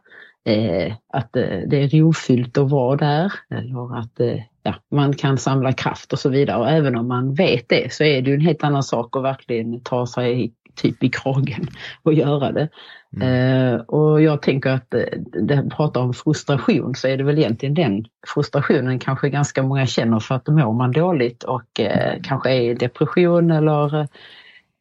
[0.44, 4.20] eh, att eh, det är rofyllt att vara där eller att
[4.62, 6.58] ja, man kan samla kraft och så vidare.
[6.58, 9.22] Och även om man vet det så är det ju en helt annan sak att
[9.22, 11.66] verkligen ta sig typ i kragen
[12.02, 12.68] och göra det.
[13.16, 13.74] Mm.
[13.74, 15.02] Eh, och jag tänker att eh,
[15.42, 18.04] det pratar om frustration så är det väl egentligen den
[18.34, 22.74] frustrationen kanske ganska många känner för att mår man dåligt och eh, kanske är i
[22.74, 24.06] depression eller eh,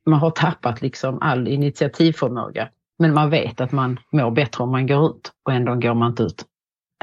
[0.05, 2.69] man har tappat liksom all initiativförmåga.
[2.99, 6.09] Men man vet att man mår bättre om man går ut och ändå går man
[6.09, 6.45] inte ut.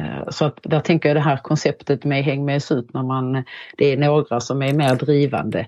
[0.01, 3.45] Eh, så att där tänker jag det här konceptet med häng med ut när man,
[3.77, 5.67] det är några som är mer drivande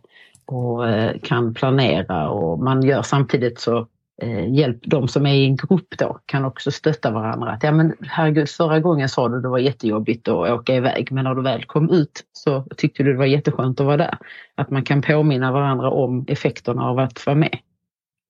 [0.49, 3.87] och eh, kan planera och man gör samtidigt så
[4.23, 7.51] eh, hjälp de som är i en grupp då kan också stötta varandra.
[7.51, 11.25] Att, ja men herregud, förra gången sa du det var jättejobbigt att åka iväg men
[11.25, 14.19] när du väl kom ut så tyckte du det var jätteskönt att vara där.
[14.55, 17.59] Att man kan påminna varandra om effekterna av att vara med.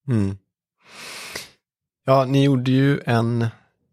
[0.08, 0.36] Mm.
[2.04, 3.46] Ja, ni gjorde ju en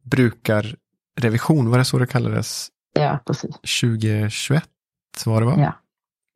[0.04, 2.68] brukarrevision, var det så det kallades?
[2.94, 3.56] Ja, precis.
[3.82, 4.70] 2021
[5.26, 5.56] var det va?
[5.58, 5.74] Ja.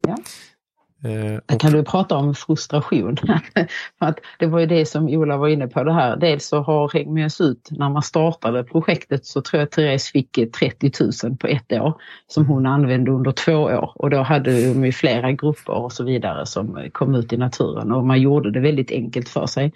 [0.07, 0.17] ja.
[1.03, 1.61] Eh, och...
[1.61, 3.17] Kan du prata om frustration?
[3.99, 6.17] För att det var ju det som Ola var inne på det här.
[6.17, 10.11] Dels så har Häng med oss ut, när man startade projektet så tror jag Therese
[10.11, 10.91] fick 30
[11.23, 14.91] 000 på ett år som hon använde under två år och då hade de ju
[14.91, 18.91] flera grupper och så vidare som kom ut i naturen och man gjorde det väldigt
[18.91, 19.73] enkelt för sig.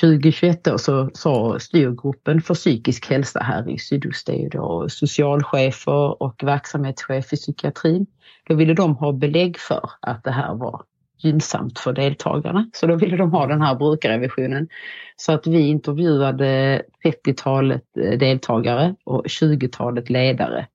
[0.00, 4.88] 2021 då så sa styrgruppen för psykisk hälsa här i sydost, det är ju då
[4.88, 8.06] socialchefer och verksamhetschef i psykiatrin.
[8.48, 10.82] Då ville de ha belägg för att det här var
[11.18, 12.70] gynnsamt för deltagarna.
[12.72, 14.68] Så då ville de ha den här brukarrevisionen.
[15.16, 20.66] Så att vi intervjuade 30-talet eh, deltagare och 20-talet ledare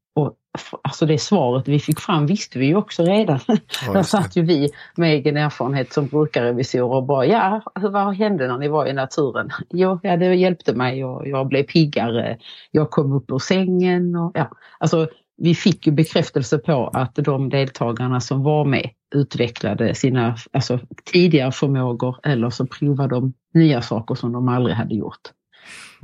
[0.82, 3.39] alltså det svaret vi fick fram visste vi ju också redan.
[3.48, 8.48] Ja, Där satt ju vi med egen erfarenhet som brukarrevisorer och bara ja, vad hände
[8.48, 9.50] när ni var i naturen?
[9.70, 12.38] Jo, ja, det hjälpte mig och jag blev piggare.
[12.72, 17.50] Jag kom upp ur sängen och ja, alltså vi fick ju bekräftelse på att de
[17.50, 20.80] deltagarna som var med utvecklade sina alltså,
[21.12, 25.22] tidigare förmågor eller så provade de nya saker som de aldrig hade gjort.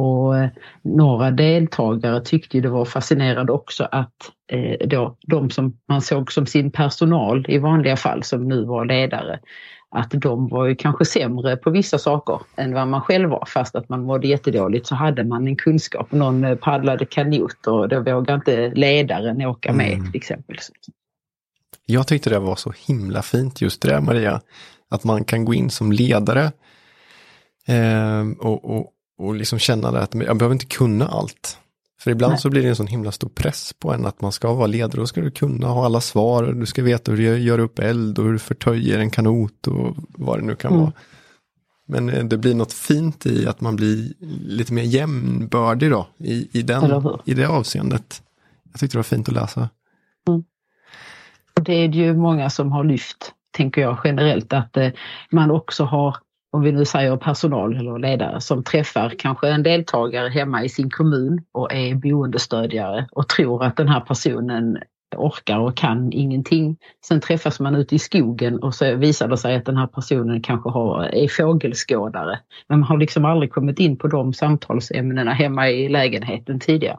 [0.01, 0.49] Och eh,
[0.81, 4.13] några deltagare tyckte det var fascinerande också att
[4.51, 8.85] eh, då, de som man såg som sin personal i vanliga fall, som nu var
[8.85, 9.39] ledare,
[9.95, 13.45] att de var ju kanske sämre på vissa saker än vad man själv var.
[13.47, 16.11] Fast att man mådde jättedåligt så hade man en kunskap.
[16.11, 20.11] Någon eh, paddlade kanot och då vågade inte ledaren åka med mm.
[20.11, 20.57] till exempel.
[21.85, 24.41] Jag tyckte det var så himla fint just det där Maria.
[24.89, 26.51] Att man kan gå in som ledare
[27.67, 31.57] eh, och, och, och liksom känna att jag behöver inte kunna allt.
[32.01, 32.39] För ibland Nej.
[32.39, 35.01] så blir det en sån himla stor press på en att man ska vara ledare.
[35.01, 36.43] Då ska du kunna ha alla svar.
[36.43, 39.95] Du ska veta hur du gör upp eld och hur du förtöjer en kanot och
[40.09, 40.81] vad det nu kan mm.
[40.83, 40.93] vara.
[41.87, 44.13] Men eh, det blir något fint i att man blir
[44.45, 48.21] lite mer jämnbördig då i, i, den, i det avseendet.
[48.71, 49.69] Jag tyckte det var fint att läsa.
[50.27, 50.43] Mm.
[51.53, 54.89] Det är ju många som har lyft, tänker jag generellt, att eh,
[55.31, 56.17] man också har
[56.51, 60.89] om vi nu säger personal eller ledare som träffar kanske en deltagare hemma i sin
[60.89, 64.77] kommun och är boendestödjare och tror att den här personen
[65.15, 66.77] orkar och kan ingenting.
[67.05, 70.41] Sen träffas man ute i skogen och så visar det sig att den här personen
[70.41, 72.39] kanske har, är fågelskådare.
[72.67, 76.97] Men man har liksom aldrig kommit in på de samtalsämnena hemma i lägenheten tidigare.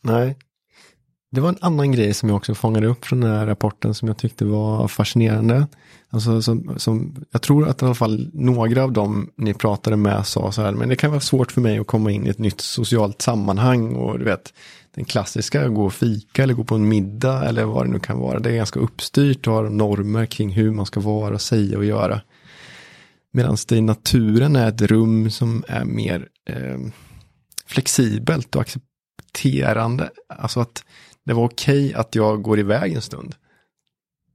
[0.00, 0.36] Nej.
[1.34, 4.08] Det var en annan grej som jag också fångade upp från den här rapporten som
[4.08, 5.66] jag tyckte var fascinerande.
[6.10, 10.26] Alltså, som, som, jag tror att i alla fall några av dem ni pratade med
[10.26, 12.38] sa så här, men det kan vara svårt för mig att komma in i ett
[12.38, 14.52] nytt socialt sammanhang och du vet,
[14.94, 18.18] den klassiska, gå och fika eller gå på en middag eller vad det nu kan
[18.18, 18.38] vara.
[18.38, 22.20] Det är ganska uppstyrt och har normer kring hur man ska vara, säga och göra.
[23.32, 26.78] Medan det i naturen är ett rum som är mer eh,
[27.66, 30.10] flexibelt och accepterande.
[30.28, 30.84] Alltså att
[31.24, 33.34] det var okej okay att jag går iväg en stund.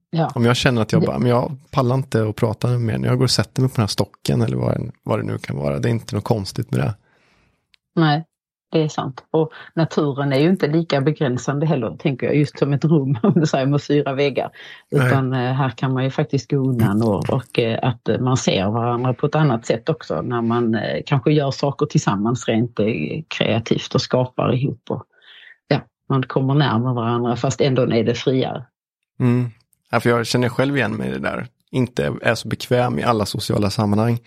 [0.10, 0.32] Ja.
[0.36, 3.26] Om jag känner att jag bara, men jag pallar inte att prata mer, jag går
[3.26, 5.80] och sätter mig på den här stocken eller vad, vad det nu kan vara.
[5.80, 6.96] Det är inte något konstigt med det.
[7.96, 8.26] Nej,
[8.72, 9.26] det är sant.
[9.32, 13.34] Och naturen är ju inte lika begränsande heller, tänker jag, just som ett rum, om
[13.34, 14.52] du säger med fyra väggar.
[14.92, 15.48] Utan Nej.
[15.48, 19.14] Eh, här kan man ju faktiskt gå undan och, och eh, att man ser varandra
[19.14, 22.80] på ett annat sätt också när man eh, kanske gör saker tillsammans rent
[23.28, 24.82] kreativt och skapar ihop.
[24.90, 25.04] Och,
[26.10, 28.66] man kommer närmare varandra fast ändå är det friare.
[29.20, 29.50] Mm.
[29.90, 31.48] Ja, för jag känner själv igen mig i det där.
[31.72, 34.20] Inte är så bekväm i alla sociala sammanhang.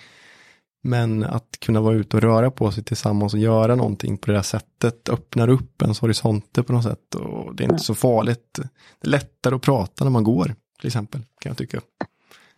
[0.82, 4.32] Men att kunna vara ute och röra på sig tillsammans och göra någonting på det
[4.32, 7.14] där sättet öppnar upp ens horisonter på något sätt.
[7.14, 8.58] Och det är inte så farligt.
[9.00, 11.80] Det är lättare att prata när man går, till exempel, kan jag tycka.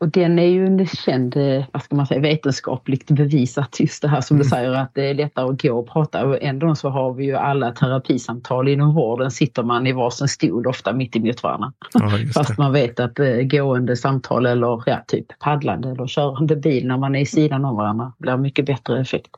[0.02, 4.08] Och den är ju en känd, eh, vad ska man säga, vetenskapligt bevisat just det
[4.08, 4.50] här som du mm.
[4.50, 7.36] säger att det är lättare att gå och prata och ändå så har vi ju
[7.36, 11.72] alla terapisamtal inom vården sitter man i varsin stol ofta mitt emot varandra.
[11.94, 16.86] Ja, Fast man vet att eh, gående samtal eller ja, typ paddlande eller körande bil
[16.86, 19.30] när man är i sidan av varandra blir mycket bättre effekt.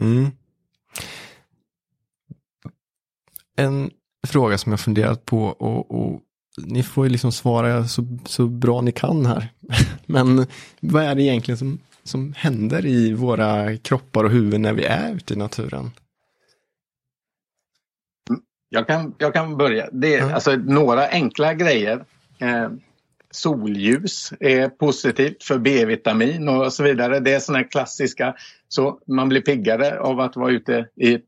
[0.00, 0.30] Mm.
[3.56, 3.90] En
[4.26, 6.20] fråga som jag funderat på och, och
[6.66, 9.48] ni får ju liksom svara så, så bra ni kan här.
[10.06, 10.46] Men
[10.80, 15.14] vad är det egentligen som, som händer i våra kroppar och huvuden när vi är
[15.14, 15.90] ute i naturen?
[18.68, 19.88] Jag kan, jag kan börja.
[19.92, 20.34] Det är, mm.
[20.34, 22.04] alltså, några enkla grejer.
[22.38, 22.70] Eh,
[23.30, 27.20] solljus är positivt för B-vitamin och så vidare.
[27.20, 28.34] Det är sådana klassiska.
[28.68, 31.18] Så man blir piggare av att vara ute i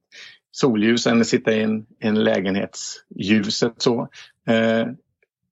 [0.53, 3.75] solljus än att sitta i en, en lägenhetsljuset.
[3.79, 4.09] Så.
[4.47, 4.87] Eh,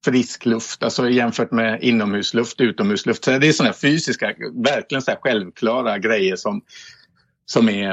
[0.05, 3.25] frisk luft, alltså jämfört med inomhusluft, utomhusluft.
[3.25, 6.63] Så det är sådana fysiska, verkligen så självklara grejer som,
[7.47, 7.91] som är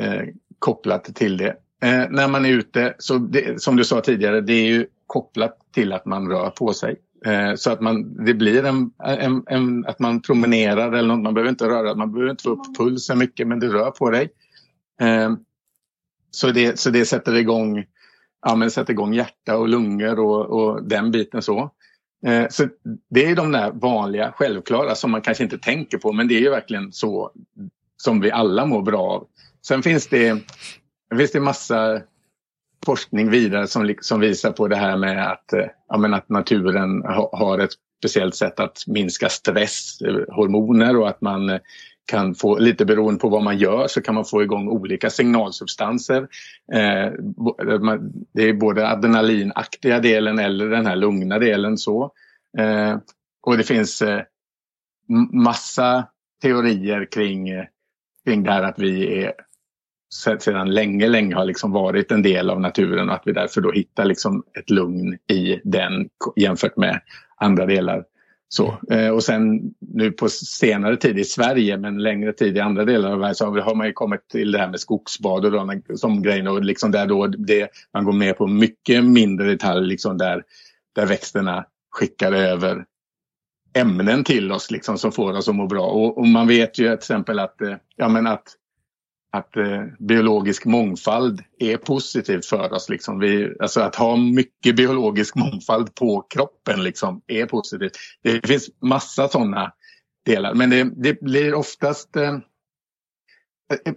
[0.00, 0.22] eh,
[0.58, 1.56] kopplat till det.
[1.82, 5.58] Eh, när man är ute, så det, som du sa tidigare, det är ju kopplat
[5.74, 6.96] till att man rör på sig.
[7.26, 11.34] Eh, så att man, det blir en, en, en, att man promenerar eller något, man
[11.34, 14.28] behöver inte röra, man behöver inte få upp pulsen mycket men du rör på dig.
[15.00, 15.32] Eh,
[16.30, 17.84] så, det, så det sätter igång
[18.46, 21.70] ja, men sätta igång hjärta och lungor och, och den biten så.
[22.26, 22.68] Eh, så
[23.10, 26.40] det är de där vanliga, självklara som man kanske inte tänker på men det är
[26.40, 27.30] ju verkligen så
[27.96, 29.26] som vi alla mår bra av.
[29.66, 30.42] Sen finns det,
[31.16, 32.00] finns det massa
[32.86, 37.02] forskning vidare som, som visar på det här med att, eh, ja, men att naturen
[37.02, 41.60] ha, har ett speciellt sätt att minska stresshormoner eh, och att man eh,
[42.06, 46.28] kan få, lite beroende på vad man gör, så kan man få igång olika signalsubstanser.
[46.72, 47.12] Eh,
[48.32, 51.78] det är både adrenalinaktiga delen eller den här lugna delen.
[51.78, 52.12] så.
[52.58, 52.96] Eh,
[53.42, 54.22] och det finns eh,
[55.32, 56.08] massa
[56.42, 57.48] teorier kring,
[58.24, 59.32] kring det här att vi är
[60.40, 63.72] sedan länge, länge har liksom varit en del av naturen och att vi därför då
[63.72, 67.00] hittar liksom ett lugn i den jämfört med
[67.36, 68.04] andra delar
[68.48, 72.84] så, eh, och sen nu på senare tid i Sverige men längre tid i andra
[72.84, 75.72] delar av världen så har man ju kommit till det här med skogsbad och då,
[75.96, 80.18] som grejen och liksom där då det, man går med på mycket mindre detaljer liksom
[80.18, 80.42] där,
[80.94, 82.84] där växterna skickar över
[83.76, 85.86] ämnen till oss liksom som får oss att må bra.
[85.86, 88.54] Och, och man vet ju till exempel att, eh, ja, men att
[89.36, 92.88] att eh, biologisk mångfald är positivt för oss.
[92.88, 93.18] Liksom.
[93.18, 97.92] Vi, alltså att ha mycket biologisk mångfald på kroppen liksom, är positivt.
[98.22, 99.72] Det finns massa sådana
[100.26, 102.38] delar men det, det blir oftast eh,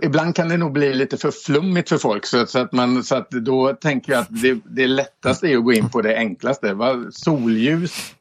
[0.02, 3.15] Ibland kan det nog bli lite för flummigt för folk så, så att, man, så
[3.15, 6.73] att då tänker jag att det, det lättaste är att gå in på det enklaste.
[6.73, 7.06] Va?
[7.12, 8.15] Solljus,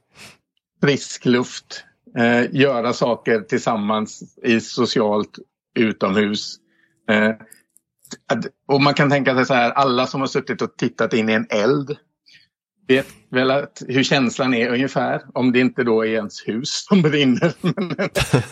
[0.82, 1.84] frisk luft,
[2.18, 5.38] eh, göra saker tillsammans i socialt
[5.74, 6.56] utomhus
[8.66, 11.32] och man kan tänka sig så här, alla som har suttit och tittat in i
[11.32, 11.96] en eld
[12.88, 17.02] vet väl att, hur känslan är ungefär, om det inte då är ens hus som
[17.02, 17.52] brinner.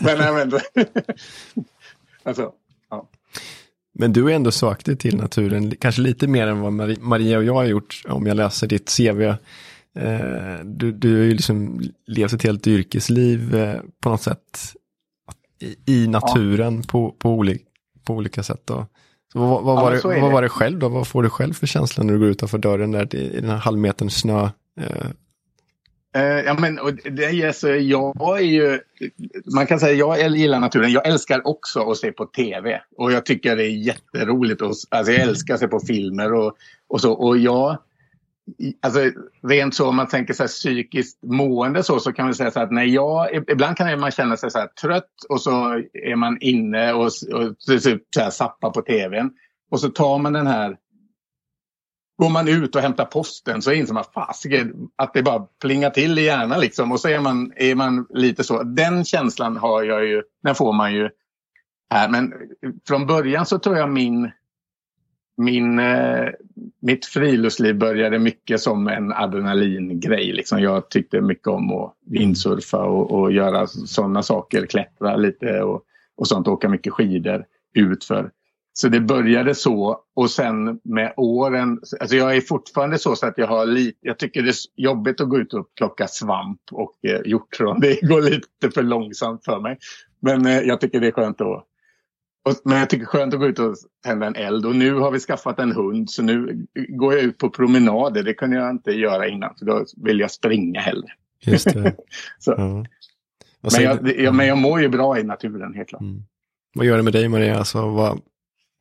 [0.05, 0.61] men, men,
[2.23, 2.53] alltså,
[2.91, 3.09] ja.
[3.99, 7.55] Men du är ändå aktiv till naturen, kanske lite mer än vad Maria och jag
[7.55, 9.23] har gjort om jag läser ditt CV.
[9.23, 14.75] Eh, du, du har ju liksom levt ett helt yrkesliv eh, på något sätt
[15.87, 16.83] i naturen ja.
[16.89, 17.65] på, på olika
[18.07, 18.63] på olika sätt.
[18.65, 18.87] Då.
[19.33, 20.89] Så vad, vad, ja, var, det, vad var det själv då?
[20.89, 23.57] Vad får du själv för känsla när du går utanför dörren där i, den här
[23.57, 24.49] halvmetern snö?
[24.81, 25.07] Eh?
[26.17, 28.81] Uh, ja, men, och det, alltså, jag är ju,
[29.55, 30.93] man kan säga jag gillar naturen.
[30.93, 32.81] Jag älskar också att se på tv.
[32.97, 34.63] Och jag tycker det är jätteroligt.
[34.63, 36.57] Och, alltså, jag älskar att se på filmer och,
[36.89, 37.13] och så.
[37.13, 37.79] Och jag
[38.83, 39.01] Alltså,
[39.43, 42.61] rent så om man tänker så här, psykiskt mående så, så kan man säga så
[42.61, 46.39] att när jag, ibland kan man känna sig så här trött och så är man
[46.41, 49.31] inne och, och typ så här, zappar på tvn.
[49.71, 50.77] Och så tar man den här,
[52.19, 56.19] går man ut och hämtar posten så inser man fasiken att det bara plingar till
[56.19, 56.93] i hjärnan liksom.
[56.93, 60.73] Och så är man, är man lite så, den känslan har jag ju, den får
[60.73, 61.11] man ju
[61.91, 62.09] här.
[62.09, 62.33] Men
[62.89, 64.31] från början så tror jag min
[65.37, 66.29] min, eh,
[66.81, 70.33] mitt friluftsliv började mycket som en adrenalingrej.
[70.33, 75.83] Liksom jag tyckte mycket om att vindsurfa och, och göra sådana saker, klättra lite och,
[76.17, 77.45] och sånt, åka mycket skidor
[77.75, 78.31] utför.
[78.73, 83.39] Så det började så och sen med åren, alltså jag är fortfarande så, så att
[83.39, 86.95] jag har lite, jag tycker det är jobbigt att gå ut och plocka svamp och
[87.03, 87.81] eh, hjortron.
[87.81, 89.79] Det går lite för långsamt för mig.
[90.21, 91.67] Men eh, jag tycker det är skönt att
[92.65, 94.67] men jag tycker skönt att gå ut och tända en eld.
[94.67, 98.23] Och nu har vi skaffat en hund så nu går jag ut på promenader.
[98.23, 99.55] Det kunde jag inte göra innan.
[99.59, 101.09] För då vill jag springa hellre.
[101.41, 101.97] Just det.
[102.39, 102.55] så.
[102.59, 102.85] Ja.
[103.61, 106.03] Men jag, jag, men jag mår ju bra i naturen, helt klart.
[106.03, 106.23] Mm.
[106.75, 107.59] Vad gör det med dig Maria?
[107.59, 108.21] Alltså, vad,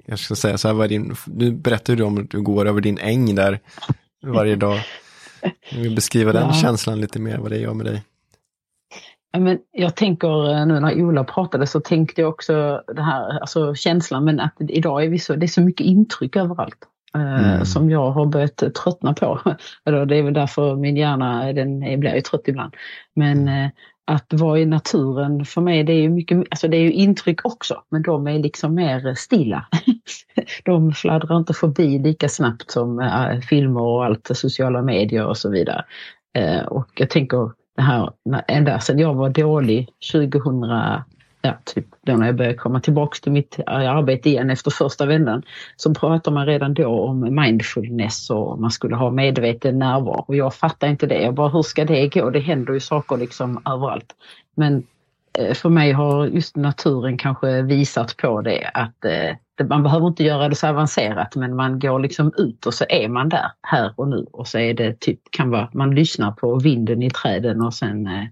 [0.05, 2.81] jag ska säga så här, vad din, nu berättar du om att du går över
[2.81, 3.59] din äng där
[4.23, 4.79] varje dag.
[5.69, 6.53] Jag vill beskriva den ja.
[6.53, 8.03] känslan lite mer, vad det gör med dig.
[9.39, 13.75] Men jag tänker eh, nu när Ola pratade så tänkte jag också det här, alltså
[13.75, 16.77] känslan, men att idag är vi så, det är så mycket intryck överallt.
[17.15, 17.65] Eh, mm.
[17.65, 19.39] Som jag har börjat tröttna på.
[19.83, 22.73] Det är väl därför min hjärna den blir ju trött ibland.
[23.15, 23.65] Men mm.
[23.65, 23.71] eh,
[24.07, 27.45] att vara i naturen för mig det är ju mycket, alltså det är ju intryck
[27.45, 29.65] också men de är liksom mer stilla.
[30.63, 33.11] De fladdrar inte förbi lika snabbt som
[33.49, 35.85] filmer och allt, sociala medier och så vidare.
[36.67, 38.09] Och jag tänker det här
[38.47, 40.63] ända sedan jag var dålig 2000,
[41.45, 45.05] ja, typ då när jag började komma tillbaks till mitt eh, arbete igen efter första
[45.05, 45.43] vändan,
[45.75, 50.25] så pratar man redan då om mindfulness och man skulle ha medveten närvaro.
[50.27, 51.21] Och jag fattar inte det.
[51.21, 52.29] Jag bara, hur ska det gå?
[52.29, 54.15] Det händer ju saker liksom överallt.
[54.55, 54.83] Men
[55.39, 60.23] eh, för mig har just naturen kanske visat på det att eh, man behöver inte
[60.23, 63.93] göra det så avancerat men man går liksom ut och så är man där här
[63.95, 67.61] och nu och så är det typ, kan vara, man lyssnar på vinden i träden
[67.61, 68.23] och sen eh,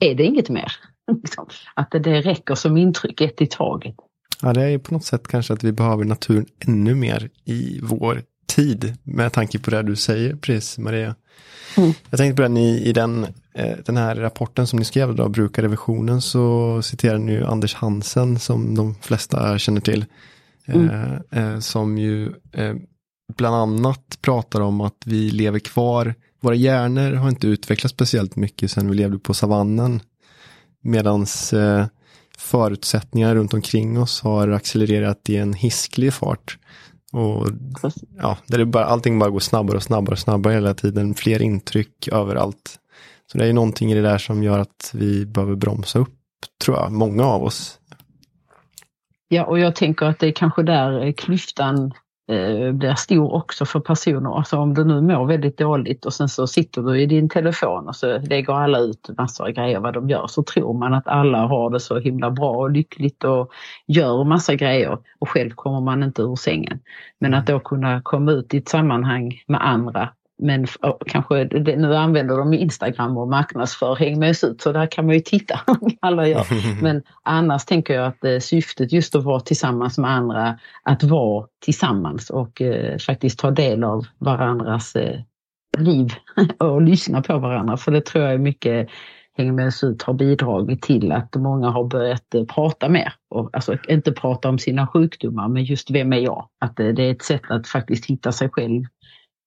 [0.00, 0.72] är det inget mer.
[1.22, 1.46] Liksom.
[1.74, 3.94] att det, det räcker som intryck, ett i taget.
[4.42, 8.22] Ja, det är på något sätt kanske att vi behöver naturen ännu mer i vår
[8.46, 11.14] tid med tanke på det du säger precis Maria.
[11.76, 11.92] Mm.
[12.10, 15.28] Jag tänkte på den i, i den, eh, den här rapporten som ni skrev då,
[15.28, 20.04] Brukarrevisionen, så citerar ni ju Anders Hansen som de flesta känner till.
[20.66, 20.90] Mm.
[20.90, 22.74] Eh, eh, som ju eh,
[23.36, 26.14] bland annat pratar om att vi lever kvar.
[26.40, 30.00] Våra hjärnor har inte utvecklats speciellt mycket sedan vi levde på savannen.
[30.82, 31.86] Medan eh,
[32.38, 36.58] förutsättningar runt omkring oss har accelererat i en hisklig fart.
[37.12, 37.48] Och
[38.18, 41.14] ja, där det bara, allting bara går snabbare och snabbare och snabbare hela tiden.
[41.14, 42.78] Fler intryck överallt.
[43.32, 46.18] Så det är någonting i det där som gör att vi behöver bromsa upp,
[46.64, 47.78] tror jag, många av oss.
[49.28, 51.92] Ja, och jag tänker att det är kanske där klyftan
[52.30, 54.36] eh, blir stor också för personer.
[54.36, 57.88] Alltså om du nu mår väldigt dåligt och sen så sitter du i din telefon
[57.88, 61.08] och så lägger alla ut massor av grejer vad de gör så tror man att
[61.08, 63.52] alla har det så himla bra och lyckligt och
[63.86, 66.80] gör massa grejer och själv kommer man inte ur sängen.
[67.20, 70.08] Men att då kunna komma ut i ett sammanhang med andra
[70.38, 70.66] men
[71.06, 71.44] kanske,
[71.76, 75.20] nu använder de Instagram och marknadsför Häng med oss ut så där kan man ju
[75.20, 75.60] titta.
[76.00, 76.46] alla gör.
[76.82, 81.46] Men annars tänker jag att eh, syftet just att vara tillsammans med andra, att vara
[81.64, 85.20] tillsammans och eh, faktiskt ta del av varandras eh,
[85.78, 86.08] liv
[86.58, 87.76] och lyssna på varandra.
[87.76, 88.88] För det tror jag är mycket
[89.36, 93.12] Häng med oss ut har bidragit till att många har börjat eh, prata mer.
[93.30, 96.48] Och, alltså inte prata om sina sjukdomar men just vem är jag?
[96.60, 98.93] Att det är ett sätt att faktiskt hitta sig själv Eh,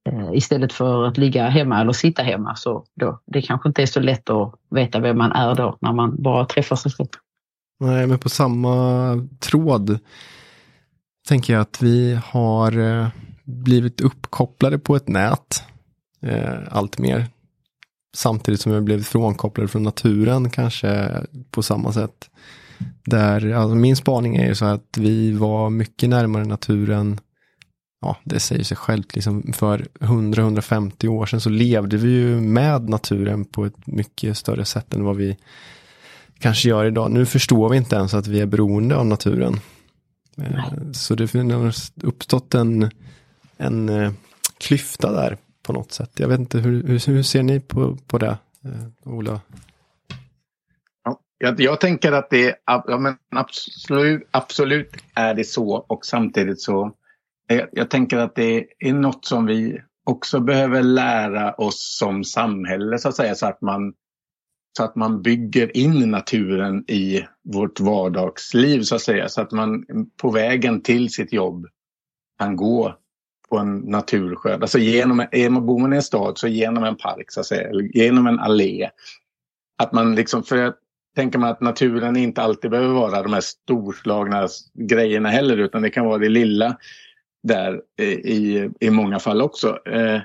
[0.07, 2.55] Eh, istället för att ligga hemma eller sitta hemma.
[2.55, 5.93] Så då, det kanske inte är så lätt att veta vem man är då när
[5.93, 7.07] man bara träffar sig själv.
[7.79, 9.99] Nej, men på samma tråd
[11.27, 13.07] tänker jag att vi har eh,
[13.43, 15.63] blivit uppkopplade på ett nät
[16.21, 17.25] eh, allt mer.
[18.15, 21.11] Samtidigt som vi har blivit frånkopplade från naturen kanske
[21.51, 22.29] på samma sätt.
[23.05, 27.19] Där, alltså min spaning är ju så att vi var mycket närmare naturen
[28.01, 32.89] ja, det säger sig självt, liksom för 100-150 år sedan så levde vi ju med
[32.89, 35.37] naturen på ett mycket större sätt än vad vi
[36.39, 37.11] kanske gör idag.
[37.11, 39.59] Nu förstår vi inte ens att vi är beroende av naturen.
[40.35, 40.47] Nej.
[40.47, 41.73] Eh, så det har
[42.03, 42.91] uppstått en,
[43.57, 44.11] en eh,
[44.57, 46.11] klyfta där på något sätt.
[46.15, 49.41] Jag vet inte, hur, hur, hur ser ni på, på det, eh, Ola?
[51.39, 56.91] Jag, jag, tänker att det ja, men absolut, absolut är det så och samtidigt så
[57.47, 62.99] jag, jag tänker att det är något som vi också behöver lära oss som samhälle
[62.99, 63.93] så att säga så att man
[64.77, 69.29] så att man bygger in naturen i vårt vardagsliv så att säga.
[69.29, 69.85] Så att man
[70.21, 71.67] på vägen till sitt jobb
[72.39, 72.95] kan gå
[73.49, 74.61] på en naturskörd.
[74.61, 75.17] Alltså genom,
[75.65, 78.39] bor man i en stad så genom en park så att säga, eller genom en
[78.39, 78.89] allé.
[79.77, 80.73] Att man liksom, för jag
[81.15, 85.89] tänker man att naturen inte alltid behöver vara de här storslagna grejerna heller utan det
[85.89, 86.77] kan vara det lilla
[87.43, 89.87] där i, i många fall också.
[89.87, 90.21] Eh,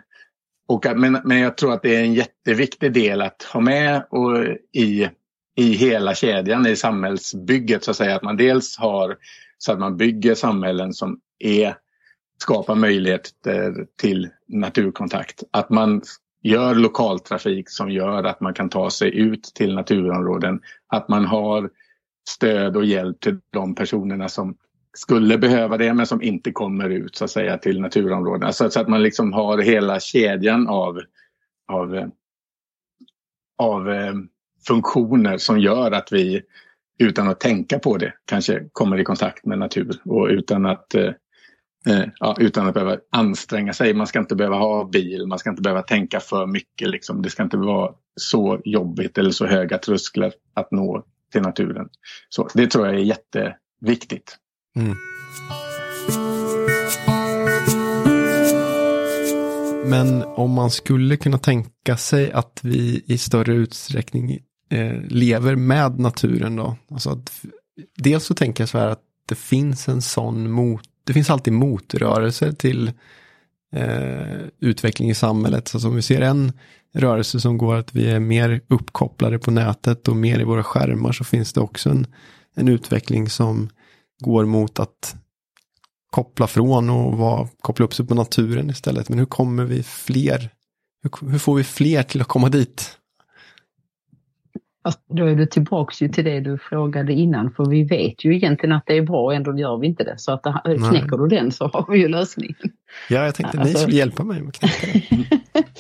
[0.69, 4.37] och, men, men jag tror att det är en jätteviktig del att ha med och
[4.73, 5.09] i,
[5.57, 8.17] i hela kedjan i samhällsbygget så att säga.
[8.17, 9.17] Att man dels har
[9.59, 11.77] så att man bygger samhällen som är,
[12.43, 15.43] skapar möjligheter till naturkontakt.
[15.51, 16.03] Att man
[16.43, 20.61] gör lokaltrafik som gör att man kan ta sig ut till naturområden.
[20.87, 21.71] Att man har
[22.29, 24.57] stöd och hjälp till de personerna som
[24.93, 28.53] skulle behöva det men som inte kommer ut så att säga till naturområdena.
[28.53, 31.01] Så, så att man liksom har hela kedjan av,
[31.69, 32.11] av,
[33.59, 34.15] av eh,
[34.67, 36.43] funktioner som gör att vi
[36.99, 41.11] utan att tänka på det kanske kommer i kontakt med natur och utan att eh,
[41.89, 43.95] eh ja, utan att behöva anstränga sig.
[43.95, 46.89] Man ska inte behöva ha bil, man ska inte behöva tänka för mycket.
[46.89, 47.23] Liksom.
[47.23, 51.89] Det ska inte vara så jobbigt eller så höga trösklar att nå till naturen.
[52.29, 54.39] Så Det tror jag är jätteviktigt.
[54.77, 54.97] Mm.
[59.87, 64.39] Men om man skulle kunna tänka sig att vi i större utsträckning
[64.71, 66.77] eh, lever med naturen då?
[66.91, 67.45] Alltså att,
[67.97, 71.53] dels så tänker jag så här att det finns en sån mot, det finns alltid
[71.53, 72.93] motrörelser till
[73.73, 75.69] eh, utveckling i samhället.
[75.69, 76.53] Så om vi ser en
[76.95, 81.13] rörelse som går att vi är mer uppkopplade på nätet och mer i våra skärmar
[81.13, 82.07] så finns det också en,
[82.55, 83.69] en utveckling som
[84.23, 85.17] går mot att
[86.11, 89.09] koppla från och var, koppla upp sig på naturen istället.
[89.09, 90.51] Men hur kommer vi fler?
[91.03, 92.99] Hur, hur får vi fler till att komma dit?
[95.09, 98.73] Då är du tillbaks ju till det du frågade innan för vi vet ju egentligen
[98.73, 100.15] att det är bra och ändå gör vi inte det.
[100.19, 102.57] Så att det, knäcker du den så har vi ju lösningen.
[103.09, 104.87] Ja, jag tänkte alltså, ni skulle hjälpa mig med att knäcka
[105.53, 105.63] det.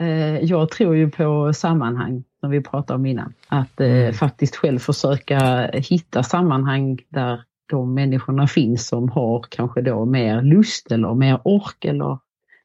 [0.00, 3.32] Eh, jag tror ju på sammanhang som vi pratade om innan.
[3.48, 4.12] Att eh, mm.
[4.12, 10.92] faktiskt själv försöka hitta sammanhang där de människorna finns som har kanske då mer lust
[10.92, 12.18] eller mer ork eller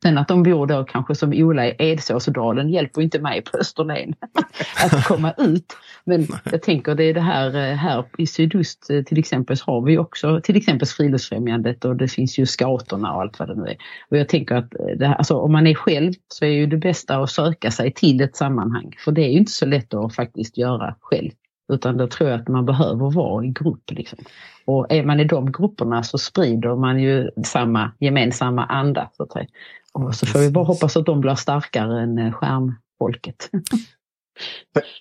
[0.05, 4.13] Sen att de bor då kanske som Ola i Edsåsdalen hjälper inte mig på Österlen
[4.83, 5.77] att komma ut.
[6.03, 9.65] Men jag tänker det är det här, eh, här i sydost eh, till exempel så
[9.65, 13.55] har vi också till exempel Friluftsfrämjandet och det finns ju scouterna och allt vad det
[13.55, 13.77] nu är.
[14.09, 16.65] Och jag tänker att eh, det här, alltså, om man är själv så är ju
[16.65, 18.95] det bästa att söka sig till ett sammanhang.
[19.05, 21.31] För det är ju inte så lätt att faktiskt göra själv.
[21.73, 23.91] Utan då tror jag att man behöver vara i grupp.
[23.91, 24.19] Liksom.
[24.65, 29.09] Och är man i de grupperna så sprider man ju samma gemensamma anda.
[29.17, 29.31] Så att.
[29.93, 33.49] Och så får vi bara hoppas att de blir starkare än eh, skärmfolket.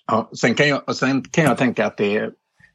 [0.07, 2.31] ja, sen, kan jag, sen kan jag tänka att det,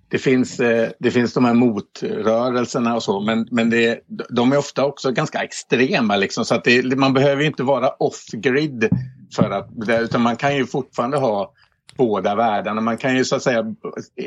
[0.09, 4.57] det, finns, eh, det finns de här motrörelserna och så men, men det, de är
[4.57, 6.15] ofta också ganska extrema.
[6.15, 8.89] Liksom, så att det, man behöver inte vara off-grid
[9.35, 9.69] för att,
[10.01, 11.53] utan man kan ju fortfarande ha
[11.97, 12.81] båda världarna.
[12.81, 13.75] Man kan ju så att säga,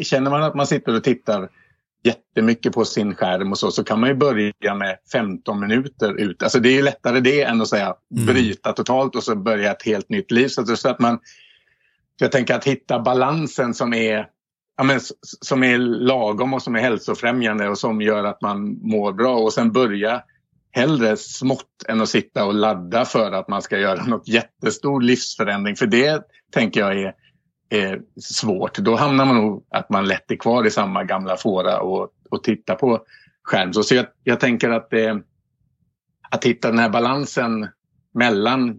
[0.02, 1.48] känner man att man sitter och tittar
[2.04, 6.42] jättemycket på sin skärm och så, så kan man ju börja med 15 minuter ut.
[6.42, 8.26] Alltså det är ju lättare det än att säga mm.
[8.26, 10.48] bryta totalt och så börja ett helt nytt liv.
[10.48, 11.18] Så, så att man,
[12.18, 14.26] jag tänker att hitta balansen som är,
[14.76, 15.00] ja, men,
[15.40, 19.52] som är lagom och som är hälsofrämjande och som gör att man mår bra och
[19.52, 20.22] sen börja
[20.70, 25.76] hellre smått än att sitta och ladda för att man ska göra något jättestor livsförändring.
[25.76, 27.14] För det tänker jag är
[27.72, 28.78] är svårt.
[28.78, 32.44] Då hamnar man nog att man lätt är kvar i samma gamla fåra och, och
[32.44, 33.04] tittar på
[33.42, 33.72] skärm.
[33.72, 35.16] Så, jag, jag tänker att, eh,
[36.30, 37.68] att hitta den här balansen
[38.14, 38.76] mellan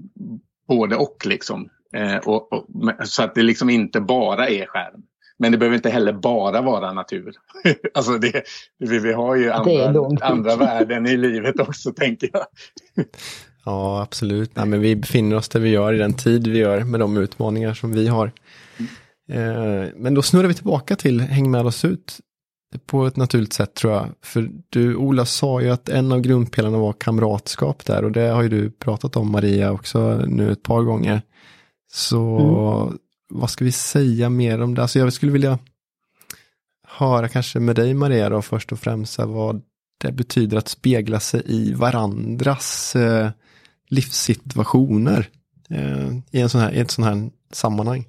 [0.67, 1.25] både och.
[1.25, 1.69] Liksom.
[1.95, 2.67] Eh, och, och,
[3.03, 5.01] så att det liksom inte bara är skärm.
[5.37, 7.35] Men det behöver inte heller bara vara natur.
[7.93, 8.43] alltså det,
[8.77, 12.45] vi, vi har ju andra, andra värden i livet också tänker jag.
[13.65, 14.55] ja, absolut.
[14.55, 17.17] Nej, men vi befinner oss där vi gör i den tid vi gör med de
[17.17, 18.31] utmaningar som vi har.
[19.30, 22.19] Eh, men då snurrar vi tillbaka till Häng med oss ut
[22.86, 24.09] på ett naturligt sätt tror jag.
[24.21, 28.43] För du, Ola, sa ju att en av grundpelarna var kamratskap där och det har
[28.43, 31.21] ju du pratat om Maria också nu ett par gånger.
[31.93, 32.97] Så mm.
[33.30, 34.82] vad ska vi säga mer om det?
[34.82, 35.59] Alltså jag skulle vilja
[36.88, 39.61] höra kanske med dig Maria då först och främst vad
[39.97, 43.30] det betyder att spegla sig i varandras eh,
[43.89, 45.30] livssituationer
[45.69, 48.05] eh, i, en sån här, i ett sån här sammanhang.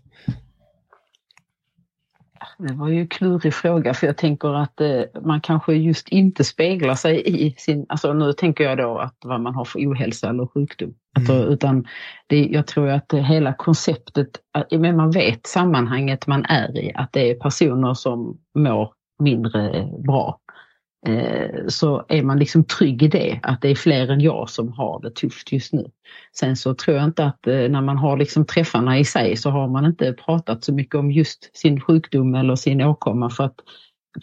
[2.58, 6.44] Det var ju en klurig fråga för jag tänker att eh, man kanske just inte
[6.44, 10.28] speglar sig i sin, alltså nu tänker jag då att vad man har för ohälsa
[10.28, 10.88] eller sjukdom.
[10.88, 10.96] Mm.
[11.16, 11.86] Alltså, utan
[12.26, 16.92] det, jag tror att det, hela konceptet, att, men man vet sammanhanget man är i,
[16.94, 20.38] att det är personer som mår mindre bra.
[21.06, 24.72] Eh, så är man liksom trygg i det, att det är fler än jag som
[24.72, 25.90] har det tufft just nu.
[26.32, 29.50] Sen så tror jag inte att eh, när man har liksom träffarna i sig så
[29.50, 33.54] har man inte pratat så mycket om just sin sjukdom eller sin åkomma för att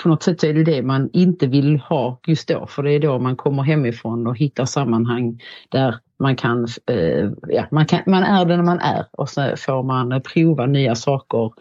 [0.03, 2.91] på något sätt så är det det man inte vill ha just då för det
[2.91, 7.99] är då man kommer hemifrån och hittar sammanhang där man kan, eh, ja, man, kan,
[8.05, 11.51] man är den man är och så får man prova nya saker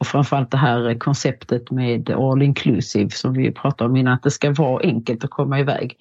[0.00, 4.30] och framförallt det här konceptet med all inclusive som vi pratade om innan, att det
[4.30, 5.96] ska vara enkelt att komma iväg.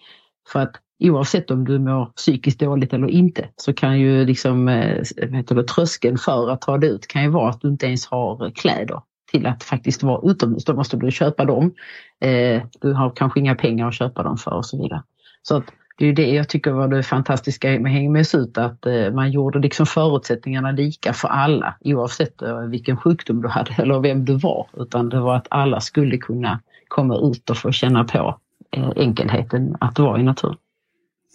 [0.52, 5.04] För att oavsett om du mår psykiskt dåligt eller inte så kan ju liksom, eh,
[5.32, 8.06] heter det, tröskeln för att ta det ut kan ju vara att du inte ens
[8.06, 10.66] har kläder till att faktiskt vara utomhus.
[10.66, 11.74] Då måste du köpa dem.
[12.22, 15.04] Eh, du har kanske inga pengar att köpa dem för och så vidare.
[15.42, 15.64] Så att
[16.00, 19.32] det är det jag tycker var det fantastiska med Häng med ut, att eh, man
[19.32, 24.38] gjorde liksom förutsättningarna lika för alla oavsett eh, vilken sjukdom du hade eller vem du
[24.38, 24.68] var.
[24.78, 28.40] Utan det var att alla skulle kunna komma ut och få känna på
[28.72, 30.58] eh, enkelheten att vara i naturen.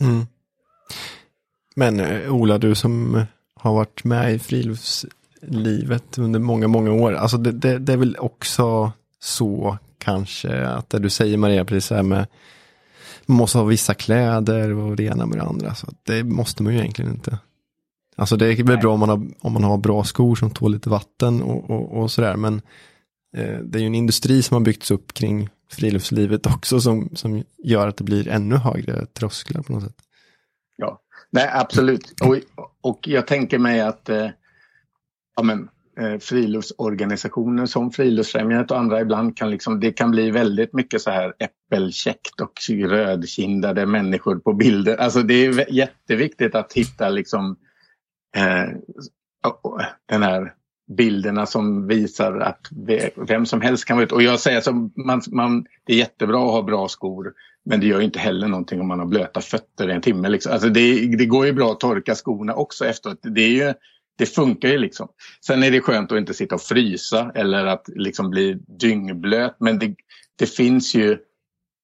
[0.00, 0.26] Mm.
[1.76, 2.00] Men
[2.30, 3.22] Ola, du som
[3.54, 7.12] har varit med i friluftslivet under många, många år.
[7.12, 11.90] Alltså det, det, det är väl också så kanske att det du säger Maria, precis
[11.90, 12.26] här med
[13.26, 15.74] man måste ha vissa kläder och det ena med det andra.
[15.74, 17.38] Så det måste man ju egentligen inte.
[18.16, 20.72] Alltså det är väl bra om man, har, om man har bra skor som tål
[20.72, 22.36] lite vatten och, och, och sådär.
[22.36, 22.62] Men
[23.36, 27.44] eh, det är ju en industri som har byggts upp kring friluftslivet också som, som
[27.58, 29.96] gör att det blir ännu högre trösklar på något sätt.
[30.76, 31.00] Ja,
[31.30, 32.20] nej absolut.
[32.20, 32.36] Och,
[32.80, 34.28] och jag tänker mig att eh,
[35.36, 35.68] ja, men,
[36.00, 41.10] eh, friluftsorganisationer som Friluftsfrämjandet och andra ibland kan liksom, det kan bli väldigt mycket så
[41.10, 42.52] här äppelkäckt och
[42.88, 44.96] rödkindade människor på bilder.
[44.96, 47.56] Alltså det är jätteviktigt att hitta liksom
[48.36, 48.68] eh,
[50.08, 50.52] den här
[50.96, 52.68] bilderna som visar att
[53.28, 54.14] vem som helst kan vara ute.
[54.14, 54.72] Och jag säger så,
[55.06, 57.32] man, man, det är jättebra att ha bra skor
[57.64, 60.28] men det gör inte heller någonting om man har blöta fötter i en timme.
[60.28, 60.52] Liksom.
[60.52, 63.18] Alltså det, det går ju bra att torka skorna också efteråt.
[63.22, 63.74] Det är ju
[64.16, 65.08] det funkar ju liksom.
[65.46, 69.56] Sen är det skönt att inte sitta och frysa eller att liksom bli dyngblöt.
[69.58, 69.94] Men det,
[70.36, 71.12] det finns ju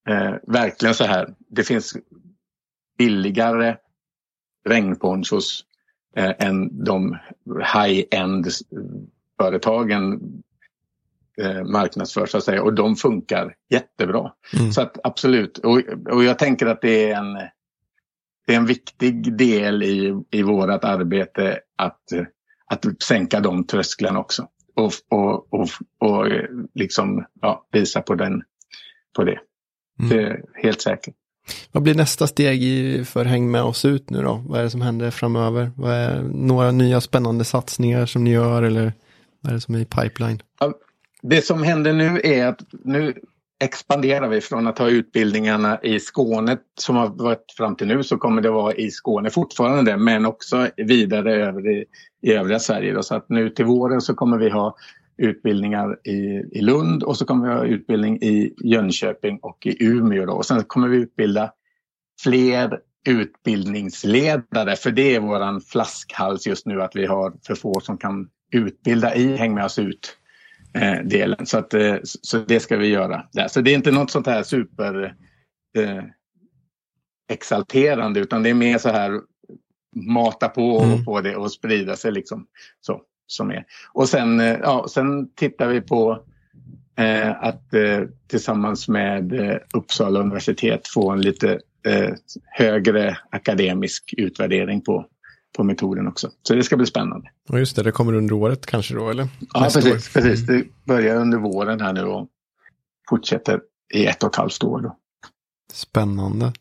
[0.08, 1.34] eh, verkligen så här.
[1.48, 1.96] Det finns
[2.98, 3.76] billigare
[4.68, 5.64] regnponchos
[6.16, 7.18] eh, än de
[7.74, 8.48] high-end
[9.40, 10.20] företagen
[11.40, 12.62] eh, marknadsför så att säga.
[12.62, 14.32] Och de funkar jättebra.
[14.58, 14.72] Mm.
[14.72, 15.58] Så att absolut.
[15.58, 17.38] Och, och jag tänker att det är en
[18.50, 22.00] det är en viktig del i, i vårt arbete att,
[22.66, 24.48] att sänka de trösklarna också.
[24.74, 25.68] Och, och, och,
[26.00, 26.26] och
[26.74, 28.42] liksom, ja, visa på, den,
[29.16, 29.38] på det.
[30.00, 30.10] Mm.
[30.10, 31.14] Det är helt säkert.
[31.72, 34.44] Vad blir nästa steg i, för Häng med oss ut nu då?
[34.46, 35.70] Vad är det som händer framöver?
[35.76, 38.92] Vad är några nya spännande satsningar som ni gör eller
[39.40, 40.42] vad är det som är i pipeline?
[41.22, 43.14] Det som händer nu är att nu
[43.60, 48.18] expanderar vi från att ha utbildningarna i Skåne som har varit fram till nu så
[48.18, 51.84] kommer det vara i Skåne fortfarande men också vidare över i,
[52.22, 52.92] i övriga Sverige.
[52.92, 53.02] Då.
[53.02, 54.76] Så att nu till våren så kommer vi ha
[55.16, 60.26] utbildningar i, i Lund och så kommer vi ha utbildning i Jönköping och i Umeå.
[60.26, 60.32] Då.
[60.32, 61.52] Och sen kommer vi utbilda
[62.22, 67.98] fler utbildningsledare för det är våran flaskhals just nu att vi har för få som
[67.98, 70.16] kan utbilda i Häng med oss ut
[70.74, 71.46] eh, delen.
[71.46, 73.24] Så, att, eh, så det ska vi göra.
[73.32, 73.48] Där.
[73.48, 75.14] Så det är inte något sånt här super
[75.76, 76.04] eh,
[77.30, 79.20] exalterande utan det är mer så här
[79.96, 81.04] mata på och mm.
[81.04, 82.46] få det och sprida sig liksom.
[82.80, 83.64] Så, som är.
[83.92, 86.24] Och sen, eh, ja, sen tittar vi på
[86.98, 89.32] eh, att eh, tillsammans med
[89.74, 91.60] Uppsala universitet få en lite
[92.44, 95.06] högre akademisk utvärdering på
[95.56, 96.30] på metoden också.
[96.42, 97.30] Så det ska bli spännande.
[97.48, 99.28] Och just det, det kommer under året kanske då eller?
[99.54, 100.46] Ja, precis, precis.
[100.46, 102.28] Det börjar under våren här nu och
[103.08, 103.60] fortsätter
[103.94, 104.80] i ett och ett halvt år.
[104.80, 104.96] Då.
[105.72, 106.52] Spännande.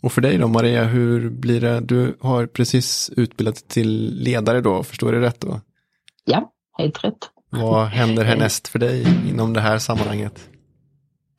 [0.00, 1.80] Och för dig då Maria, hur blir det?
[1.80, 5.60] Du har precis utbildat till ledare då, förstår du rätt då?
[6.24, 7.18] Ja, helt rätt.
[7.50, 10.48] Vad händer härnäst för dig inom det här sammanhanget?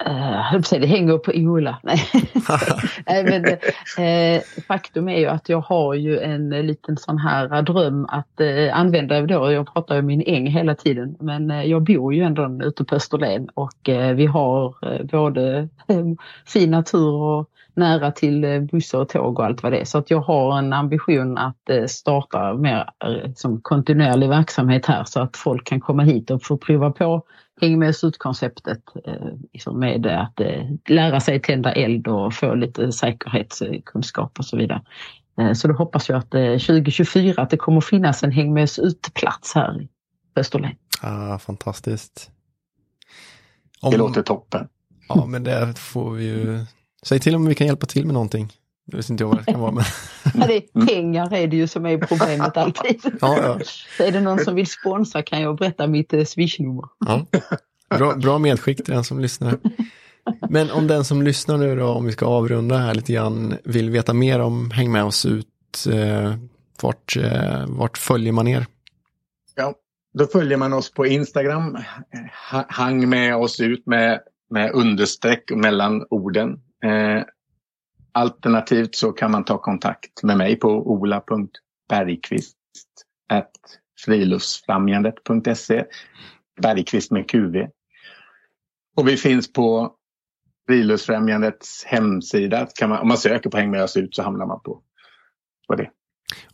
[0.07, 1.79] Uh, det hänger på Ola.
[1.83, 3.23] Nej.
[3.23, 8.41] men, uh, faktum är ju att jag har ju en liten sån här dröm att
[8.41, 12.23] uh, använda då, jag pratar ju min äng hela tiden, men uh, jag bor ju
[12.23, 13.79] ändå ute på Österlen och
[14.15, 14.75] vi har
[15.11, 15.69] både
[16.45, 19.85] fin natur och nära till bussar och tåg och allt vad det är.
[19.85, 22.89] Så att jag har en ambition att starta mer
[23.35, 27.23] som kontinuerlig verksamhet här så att folk kan komma hit och få prova på
[27.61, 29.13] häng med ut-konceptet eh,
[29.53, 34.81] liksom med att eh, lära sig tända eld och få lite säkerhetskunskap och så vidare.
[35.39, 39.55] Eh, så då hoppas jag att 2024 att det kommer finnas en häng med ut-plats
[39.55, 39.87] här i
[40.35, 40.71] Österlen.
[41.01, 42.31] Ah, fantastiskt.
[43.81, 43.91] Om...
[43.91, 44.67] Det låter toppen.
[45.09, 46.65] Ja, men det får vi ju.
[47.03, 48.53] Säg till om vi kan hjälpa till med någonting.
[48.91, 49.71] Jag vet inte vad det kan vara.
[49.71, 49.83] Men...
[50.33, 53.01] ja, det är pengar är det ju som är problemet alltid.
[53.21, 53.59] ja, ja.
[53.97, 56.83] Så är det någon som vill sponsra kan jag berätta mitt eh, swishnummer.
[57.05, 57.25] Ja.
[57.97, 59.57] Bra, bra medskick till den som lyssnar.
[60.49, 63.89] Men om den som lyssnar nu då, om vi ska avrunda här lite grann, vill
[63.89, 66.33] veta mer om Häng med oss ut, eh,
[66.81, 68.65] vart, eh, vart följer man er?
[69.55, 69.73] Ja,
[70.13, 71.77] då följer man oss på Instagram,
[72.67, 74.19] hang med oss ut med,
[74.49, 76.61] med understreck mellan orden.
[76.83, 77.23] Eh,
[78.11, 82.55] Alternativt så kan man ta kontakt med mig på ola.bergqvist
[84.05, 85.85] friluftsfrämjandet.se
[86.61, 87.67] Bergqvist med QV.
[88.95, 89.95] Och vi finns på
[90.67, 92.67] Friluftsfrämjandets hemsida.
[92.81, 94.81] Man, om man söker på Häng med oss ut så hamnar man på,
[95.67, 95.89] på det.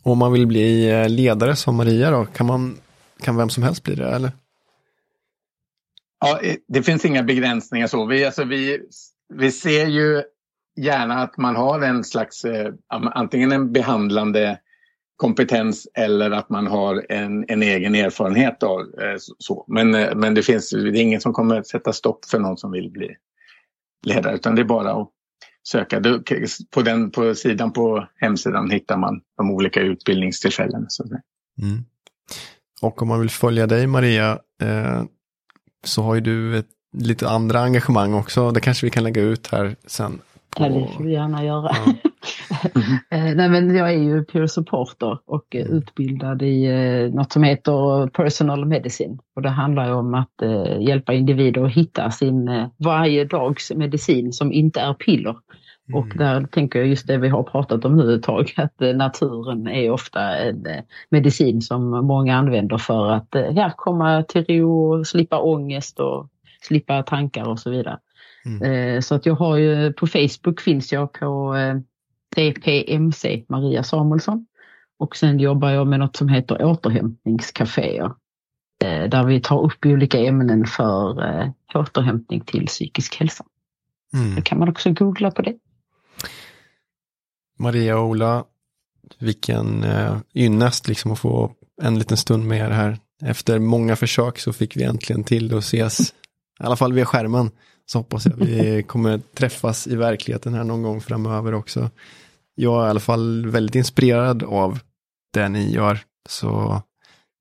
[0.02, 2.78] Och om man vill bli eh, ledare som Maria då, kan, man,
[3.20, 4.32] kan vem som helst bli det eller?
[6.20, 8.06] Ja, det finns inga begränsningar så.
[8.06, 8.80] Vi, alltså, vi,
[9.34, 10.22] vi ser ju
[10.76, 14.58] gärna att man har en slags, eh, antingen en behandlande
[15.16, 19.64] kompetens eller att man har en, en egen erfarenhet av eh, så.
[19.68, 22.72] Men, eh, men det finns det är ingen som kommer sätta stopp för någon som
[22.72, 23.16] vill bli
[24.06, 25.10] ledare utan det är bara att
[25.68, 26.02] söka.
[26.70, 30.86] På, den, på sidan på hemsidan hittar man de olika utbildningstillfällena.
[31.62, 31.84] Mm.
[32.82, 35.02] Och om man vill följa dig Maria eh,
[35.84, 36.68] så har ju du ett,
[36.98, 38.50] lite andra engagemang också.
[38.50, 40.20] Det kanske vi kan lägga ut här sen.
[40.58, 41.70] Ja, det får vi gärna göra.
[41.86, 41.92] Ja.
[43.10, 48.06] Eh, nej, men jag är ju peer supporter och utbildad i eh, något som heter
[48.06, 49.18] personal medicine.
[49.36, 54.52] Och det handlar om att eh, hjälpa individer att hitta sin varje dags medicin som
[54.52, 55.36] inte är piller.
[55.88, 56.00] Mm.
[56.00, 59.68] Och där tänker jag just det vi har pratat om nu ett tag, att naturen
[59.68, 60.66] är ofta en
[61.10, 66.28] medicin som många använder för att ja, komma till ro och slippa ångest och
[66.60, 67.98] slippa tankar och så vidare.
[68.46, 69.02] Mm.
[69.02, 71.54] Så att jag har ju, på Facebook finns jag på
[72.36, 74.46] DPMC, Maria Samuelsson.
[74.98, 78.12] Och sen jobbar jag med något som heter återhämtningscaféer.
[78.84, 83.44] Eh, där vi tar upp olika ämnen för eh, återhämtning till psykisk hälsa.
[84.14, 84.34] Mm.
[84.34, 85.54] Då kan man också googla på det.
[87.58, 88.44] Maria och Ola,
[89.18, 92.98] vilken eh, ynnest liksom att få en liten stund med er här.
[93.22, 96.14] Efter många försök så fick vi äntligen till att ses, i
[96.58, 97.50] alla fall via skärmen.
[97.86, 101.90] Så hoppas jag vi kommer träffas i verkligheten här någon gång framöver också
[102.58, 104.78] jag är i alla fall väldigt inspirerad av
[105.32, 106.00] det ni gör.
[106.28, 106.82] Så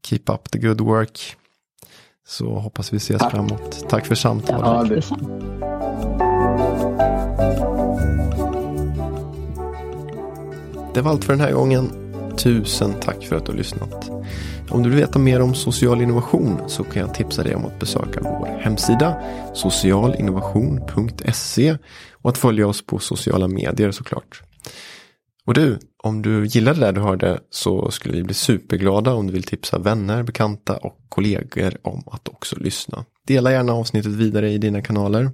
[0.05, 1.35] keep up the good work.
[2.27, 3.31] Så hoppas vi ses Tack.
[3.31, 3.89] framåt.
[3.89, 5.05] Tack för samtalet.
[10.93, 11.91] Det var allt för den här gången.
[12.37, 14.09] Tusen tack för att du har lyssnat.
[14.69, 17.79] Om du vill veta mer om social innovation så kan jag tipsa dig om att
[17.79, 19.21] besöka vår hemsida
[19.53, 21.77] socialinnovation.se
[22.13, 24.41] och att följa oss på sociala medier såklart.
[25.45, 29.33] Och du, om du gillade det du hörde så skulle vi bli superglada om du
[29.33, 33.05] vill tipsa vänner, bekanta och kollegor om att också lyssna.
[33.27, 35.31] Dela gärna avsnittet vidare i dina kanaler.